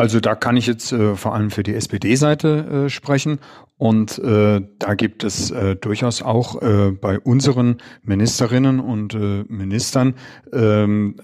Also 0.00 0.18
da 0.18 0.34
kann 0.34 0.56
ich 0.56 0.66
jetzt 0.66 0.92
äh, 0.92 1.14
vor 1.14 1.34
allem 1.34 1.50
für 1.50 1.62
die 1.62 1.74
SPD-Seite 1.74 2.86
äh, 2.86 2.88
sprechen 2.88 3.38
und 3.80 4.18
äh, 4.18 4.60
da 4.78 4.94
gibt 4.94 5.24
es 5.24 5.50
äh, 5.50 5.74
durchaus 5.74 6.20
auch 6.20 6.60
äh, 6.60 6.90
bei 6.90 7.18
unseren 7.18 7.78
Ministerinnen 8.02 8.78
und 8.78 9.14
äh, 9.14 9.44
Ministern 9.48 10.16
ähm, 10.52 11.16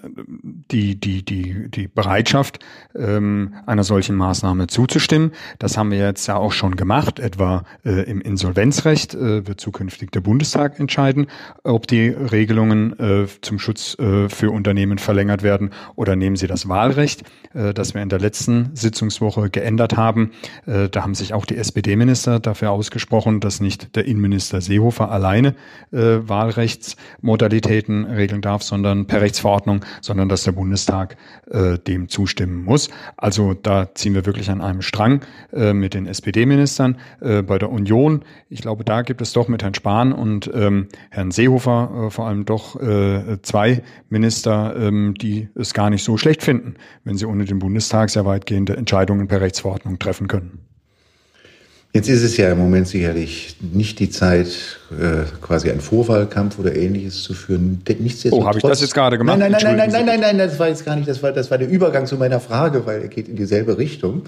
die, 0.70 0.98
die, 0.98 1.22
die, 1.22 1.70
die 1.70 1.86
Bereitschaft, 1.86 2.60
ähm, 2.94 3.52
einer 3.66 3.84
solchen 3.84 4.16
Maßnahme 4.16 4.68
zuzustimmen. 4.68 5.32
Das 5.58 5.76
haben 5.76 5.90
wir 5.90 5.98
jetzt 5.98 6.26
ja 6.28 6.36
auch 6.36 6.52
schon 6.52 6.76
gemacht. 6.76 7.18
Etwa 7.18 7.64
äh, 7.84 8.10
im 8.10 8.22
Insolvenzrecht 8.22 9.14
äh, 9.14 9.46
wird 9.46 9.60
zukünftig 9.60 10.10
der 10.12 10.22
Bundestag 10.22 10.80
entscheiden, 10.80 11.26
ob 11.62 11.86
die 11.86 12.08
Regelungen 12.08 12.98
äh, 12.98 13.26
zum 13.42 13.58
Schutz 13.58 13.98
äh, 13.98 14.30
für 14.30 14.50
Unternehmen 14.50 14.96
verlängert 14.96 15.42
werden 15.42 15.72
oder 15.94 16.16
nehmen 16.16 16.36
sie 16.36 16.46
das 16.46 16.70
Wahlrecht, 16.70 17.24
äh, 17.52 17.74
das 17.74 17.92
wir 17.92 18.00
in 18.00 18.08
der 18.08 18.18
letzten 18.18 18.65
Sitzungswoche 18.74 19.50
geändert 19.50 19.96
haben. 19.96 20.32
Äh, 20.66 20.88
da 20.88 21.02
haben 21.02 21.14
sich 21.14 21.34
auch 21.34 21.46
die 21.46 21.56
SPD-Minister 21.56 22.40
dafür 22.40 22.70
ausgesprochen, 22.70 23.40
dass 23.40 23.60
nicht 23.60 23.96
der 23.96 24.06
Innenminister 24.06 24.60
Seehofer 24.60 25.10
alleine 25.10 25.54
äh, 25.92 26.18
Wahlrechtsmodalitäten 26.26 28.04
regeln 28.04 28.42
darf, 28.42 28.62
sondern 28.62 29.06
per 29.06 29.20
Rechtsverordnung, 29.20 29.84
sondern 30.00 30.28
dass 30.28 30.44
der 30.44 30.52
Bundestag 30.52 31.16
äh, 31.50 31.78
dem 31.78 32.08
zustimmen 32.08 32.64
muss. 32.64 32.88
Also 33.16 33.54
da 33.54 33.94
ziehen 33.94 34.14
wir 34.14 34.26
wirklich 34.26 34.50
an 34.50 34.60
einem 34.60 34.82
Strang 34.82 35.20
mit 35.52 35.94
den 35.94 36.06
SPD-Ministern. 36.06 36.96
Bei 37.20 37.58
der 37.58 37.70
Union, 37.70 38.22
ich 38.48 38.60
glaube, 38.60 38.84
da 38.84 39.02
gibt 39.02 39.20
es 39.20 39.32
doch 39.32 39.48
mit 39.48 39.62
Herrn 39.62 39.74
Spahn 39.74 40.12
und 40.12 40.50
ähm, 40.54 40.88
Herrn 41.10 41.30
Seehofer 41.30 42.10
vor 42.10 42.26
allem 42.26 42.44
doch 42.44 42.78
zwei 43.42 43.82
Minister, 44.08 44.74
ähm, 44.76 45.14
die 45.14 45.48
es 45.54 45.74
gar 45.74 45.90
nicht 45.90 46.04
so 46.04 46.16
schlecht 46.16 46.42
finden, 46.42 46.74
wenn 47.04 47.16
sie 47.16 47.26
ohne 47.26 47.44
den 47.44 47.58
Bundestag 47.58 48.10
sehr 48.10 48.24
weitgehende 48.56 48.76
Entscheidungen 48.76 49.28
per 49.28 49.40
Rechtsverordnung 49.40 49.98
treffen 49.98 50.28
können. 50.28 50.60
Jetzt 51.92 52.08
ist 52.10 52.22
es 52.22 52.36
ja 52.36 52.52
im 52.52 52.58
Moment 52.58 52.88
sicherlich 52.88 53.56
nicht 53.60 53.98
die 54.00 54.10
Zeit, 54.10 54.48
äh, 54.90 55.24
quasi 55.40 55.70
einen 55.70 55.80
Vorwahlkampf 55.80 56.58
oder 56.58 56.76
ähnliches 56.76 57.22
zu 57.22 57.32
führen. 57.32 57.82
oh, 58.30 58.44
habe 58.44 58.58
ich 58.58 58.62
das 58.62 58.82
jetzt 58.82 58.92
gerade 58.92 59.16
gemacht? 59.16 59.38
Nein, 59.38 59.52
nein, 59.52 59.62
nein, 59.62 59.76
nein, 59.76 59.90
nein, 59.90 60.06
nein, 60.06 60.20
nein, 60.20 60.38
das 60.38 60.58
war 60.58 60.68
jetzt 60.68 60.84
gar 60.84 60.94
nicht, 60.96 61.08
das 61.08 61.22
war, 61.22 61.32
das 61.32 61.50
war 61.50 61.56
der 61.56 61.68
Übergang 61.68 62.04
zu 62.04 62.16
meiner 62.16 62.38
Frage, 62.38 62.84
weil 62.84 63.00
er 63.00 63.08
geht 63.08 63.28
in 63.28 63.36
dieselbe 63.36 63.78
Richtung. 63.78 64.24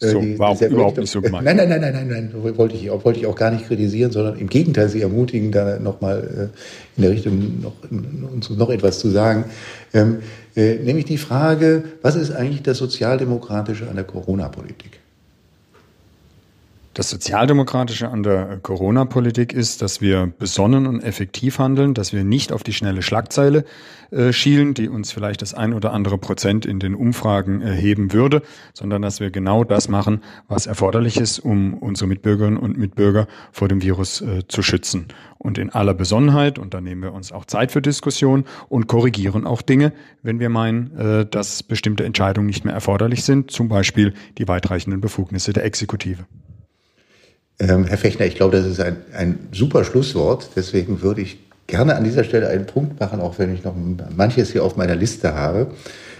Äh, 0.00 0.08
so, 0.08 0.20
die, 0.20 0.38
war 0.38 0.50
auch 0.50 0.60
überhaupt 0.60 0.98
nicht 0.98 1.10
so 1.10 1.20
gemeint. 1.20 1.44
Nein, 1.44 1.56
nein, 1.56 1.68
nein, 1.68 1.80
nein, 1.80 1.92
nein, 1.92 2.30
nein, 2.32 2.56
wollte 2.56 2.74
ich, 2.74 2.90
wollte 2.90 3.20
ich 3.20 3.26
auch 3.26 3.34
gar 3.34 3.50
nicht 3.50 3.66
kritisieren, 3.66 4.10
sondern 4.10 4.38
im 4.38 4.48
Gegenteil 4.48 4.88
Sie 4.88 5.02
ermutigen, 5.02 5.52
da 5.52 5.78
nochmal 5.78 6.50
äh, 6.52 6.96
in 6.96 7.02
der 7.02 7.10
Richtung 7.10 7.60
noch, 7.60 7.74
uns 8.32 8.48
noch 8.50 8.70
etwas 8.70 8.98
zu 8.98 9.10
sagen. 9.10 9.44
Ähm, 9.92 10.18
äh, 10.56 10.76
nämlich 10.76 11.04
die 11.04 11.18
Frage, 11.18 11.84
was 12.02 12.16
ist 12.16 12.30
eigentlich 12.30 12.62
das 12.62 12.78
Sozialdemokratische 12.78 13.88
an 13.88 13.96
der 13.96 14.04
Corona-Politik? 14.04 14.99
Das 16.92 17.08
Sozialdemokratische 17.08 18.08
an 18.08 18.24
der 18.24 18.58
Corona-Politik 18.58 19.52
ist, 19.52 19.80
dass 19.80 20.00
wir 20.00 20.26
besonnen 20.26 20.88
und 20.88 21.04
effektiv 21.04 21.60
handeln, 21.60 21.94
dass 21.94 22.12
wir 22.12 22.24
nicht 22.24 22.50
auf 22.52 22.64
die 22.64 22.72
schnelle 22.72 23.02
Schlagzeile 23.02 23.64
äh, 24.10 24.32
schielen, 24.32 24.74
die 24.74 24.88
uns 24.88 25.12
vielleicht 25.12 25.40
das 25.40 25.54
ein 25.54 25.72
oder 25.72 25.92
andere 25.92 26.18
Prozent 26.18 26.66
in 26.66 26.80
den 26.80 26.96
Umfragen 26.96 27.60
erheben 27.60 28.12
würde, 28.12 28.42
sondern 28.74 29.02
dass 29.02 29.20
wir 29.20 29.30
genau 29.30 29.62
das 29.62 29.88
machen, 29.88 30.20
was 30.48 30.66
erforderlich 30.66 31.16
ist, 31.18 31.38
um 31.38 31.74
unsere 31.74 32.08
Mitbürgerinnen 32.08 32.58
und 32.58 32.76
Mitbürger 32.76 33.28
vor 33.52 33.68
dem 33.68 33.82
Virus 33.82 34.20
äh, 34.20 34.42
zu 34.48 34.60
schützen. 34.60 35.06
Und 35.38 35.58
in 35.58 35.70
aller 35.70 35.94
Besonnenheit, 35.94 36.58
und 36.58 36.74
da 36.74 36.80
nehmen 36.80 37.04
wir 37.04 37.12
uns 37.12 37.30
auch 37.30 37.44
Zeit 37.44 37.70
für 37.70 37.80
Diskussion 37.80 38.44
und 38.68 38.88
korrigieren 38.88 39.46
auch 39.46 39.62
Dinge, 39.62 39.92
wenn 40.24 40.40
wir 40.40 40.48
meinen, 40.48 40.96
äh, 40.98 41.24
dass 41.24 41.62
bestimmte 41.62 42.04
Entscheidungen 42.04 42.48
nicht 42.48 42.64
mehr 42.64 42.74
erforderlich 42.74 43.22
sind, 43.22 43.52
zum 43.52 43.68
Beispiel 43.68 44.12
die 44.38 44.48
weitreichenden 44.48 45.00
Befugnisse 45.00 45.52
der 45.52 45.64
Exekutive. 45.64 46.26
Ähm, 47.60 47.84
Herr 47.84 47.98
Fechner, 47.98 48.24
ich 48.24 48.34
glaube, 48.34 48.56
das 48.56 48.66
ist 48.66 48.80
ein, 48.80 48.96
ein 49.12 49.48
super 49.52 49.84
Schlusswort. 49.84 50.50
Deswegen 50.56 51.02
würde 51.02 51.20
ich 51.20 51.38
gerne 51.66 51.94
an 51.94 52.04
dieser 52.04 52.24
Stelle 52.24 52.48
einen 52.48 52.66
Punkt 52.66 52.98
machen, 52.98 53.20
auch 53.20 53.38
wenn 53.38 53.54
ich 53.54 53.62
noch 53.62 53.74
manches 54.16 54.50
hier 54.50 54.64
auf 54.64 54.76
meiner 54.76 54.96
Liste 54.96 55.34
habe. 55.34 55.70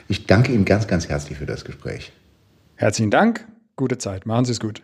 Ich 0.06 0.26
danke 0.26 0.52
Ihnen 0.52 0.64
ganz, 0.64 0.86
ganz 0.86 1.08
herzlich 1.08 1.38
für 1.38 1.46
das 1.46 1.64
Gespräch. 1.64 2.12
Herzlichen 2.76 3.10
Dank. 3.10 3.46
Gute 3.76 3.98
Zeit. 3.98 4.26
Machen 4.26 4.44
Sie 4.44 4.52
es 4.52 4.60
gut. 4.60 4.82